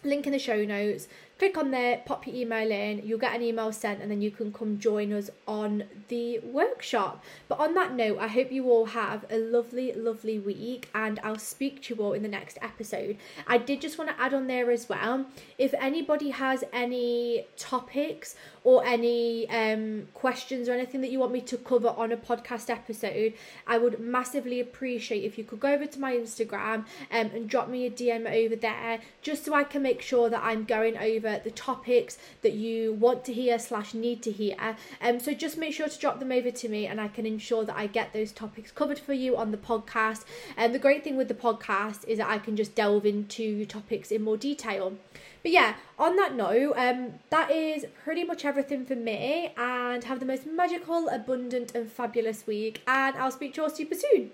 link 0.03 0.27
in 0.27 0.33
the 0.33 0.39
show 0.39 0.65
notes 0.65 1.09
click 1.41 1.57
on 1.57 1.71
there, 1.71 2.03
pop 2.05 2.27
your 2.27 2.37
email 2.37 2.71
in, 2.71 3.01
you'll 3.03 3.19
get 3.19 3.35
an 3.35 3.41
email 3.41 3.73
sent, 3.73 4.03
and 4.03 4.11
then 4.11 4.21
you 4.21 4.31
can 4.31 4.53
come 4.53 4.79
join 4.79 5.11
us 5.11 5.31
on 5.49 5.83
the 6.09 6.39
workshop. 6.41 7.25
But 7.49 7.59
on 7.59 7.73
that 7.77 7.95
note, 7.95 8.19
I 8.19 8.27
hope 8.27 8.53
you 8.53 8.69
all 8.69 8.85
have 8.85 9.25
a 9.31 9.39
lovely, 9.39 9.91
lovely 9.95 10.39
week, 10.39 10.91
and 10.95 11.19
I'll 11.25 11.39
speak 11.39 11.83
to 11.85 11.95
you 11.95 12.03
all 12.03 12.13
in 12.13 12.23
the 12.23 12.29
next 12.29 12.59
episode. 12.61 13.17
I 13.47 13.57
did 13.57 13.81
just 13.81 13.97
want 13.97 14.11
to 14.11 14.21
add 14.21 14.35
on 14.35 14.49
there 14.49 14.71
as 14.71 14.87
well 14.87 15.25
if 15.57 15.73
anybody 15.79 16.29
has 16.29 16.63
any 16.75 17.47
topics 17.57 18.35
or 18.63 18.85
any 18.85 19.49
um, 19.49 20.09
questions 20.13 20.69
or 20.69 20.73
anything 20.73 21.01
that 21.01 21.11
you 21.11 21.19
want 21.19 21.33
me 21.33 21.41
to 21.41 21.57
cover 21.57 21.89
on 21.89 22.13
a 22.13 22.17
podcast 22.17 22.69
episode, 22.69 23.33
I 23.67 23.79
would 23.79 23.99
massively 23.99 24.61
appreciate 24.61 25.25
if 25.25 25.39
you 25.39 25.45
could 25.45 25.61
go 25.61 25.73
over 25.73 25.87
to 25.87 26.01
my 26.01 26.13
Instagram 26.15 26.75
um, 26.75 26.87
and 27.11 27.49
drop 27.49 27.69
me 27.69 27.87
a 27.87 27.91
DM 27.91 28.31
over 28.31 28.57
there 28.57 29.01
just 29.23 29.45
so 29.45 29.55
I 29.55 29.65
can 29.65 29.83
make 29.83 30.03
sure 30.03 30.29
that 30.29 30.43
I'm 30.43 30.65
going 30.65 30.99
over 30.99 31.30
the 31.39 31.51
topics 31.51 32.19
that 32.43 32.53
you 32.53 32.93
want 32.95 33.25
to 33.27 33.33
hear 33.33 33.59
slash 33.59 33.95
need 33.95 34.23
to 34.23 34.31
hear. 34.31 34.77
Um, 35.01 35.21
so 35.21 35.33
just 35.33 35.57
make 35.57 35.75
sure 35.75 35.89
to 35.89 35.99
drop 35.99 36.19
them 36.19 36.33
over 36.33 36.51
to 36.51 36.69
me 36.69 36.87
and 36.87 37.01
I 37.01 37.09
can 37.09 37.27
ensure 37.27 37.65
that 37.65 37.77
I 37.77 37.87
get 37.87 38.13
those 38.13 38.33
topics 38.33 38.71
covered 38.73 38.99
for 38.99 39.13
you 39.13 39.37
on 39.37 39.51
the 39.51 39.57
podcast. 39.57 40.25
And 40.57 40.75
the 40.75 40.79
great 40.79 41.05
thing 41.05 41.17
with 41.17 41.29
the 41.29 41.35
podcast 41.35 42.07
is 42.07 42.19
that 42.19 42.29
I 42.29 42.39
can 42.39 42.57
just 42.57 42.75
delve 42.75 43.07
into 43.07 43.65
topics 43.67 44.11
in 44.11 44.23
more 44.23 44.37
detail. 44.37 44.95
But 45.43 45.53
yeah, 45.53 45.75
on 45.99 46.17
that 46.17 46.35
note, 46.35 46.75
um, 46.77 47.15
that 47.31 47.51
is 47.51 47.87
pretty 48.05 48.25
much 48.25 48.45
everything 48.45 48.85
for 48.85 48.97
me. 48.97 49.53
And 49.57 50.05
have 50.05 50.21
the 50.21 50.27
most 50.27 50.47
magical, 50.47 51.09
abundant, 51.09 51.75
and 51.75 51.91
fabulous 51.91 52.47
week. 52.47 52.83
And 52.87 53.17
I'll 53.17 53.31
speak 53.31 53.55
to 53.55 53.61
you 53.61 53.65
all 53.65 53.71
super 53.71 53.95
soon. 53.95 54.33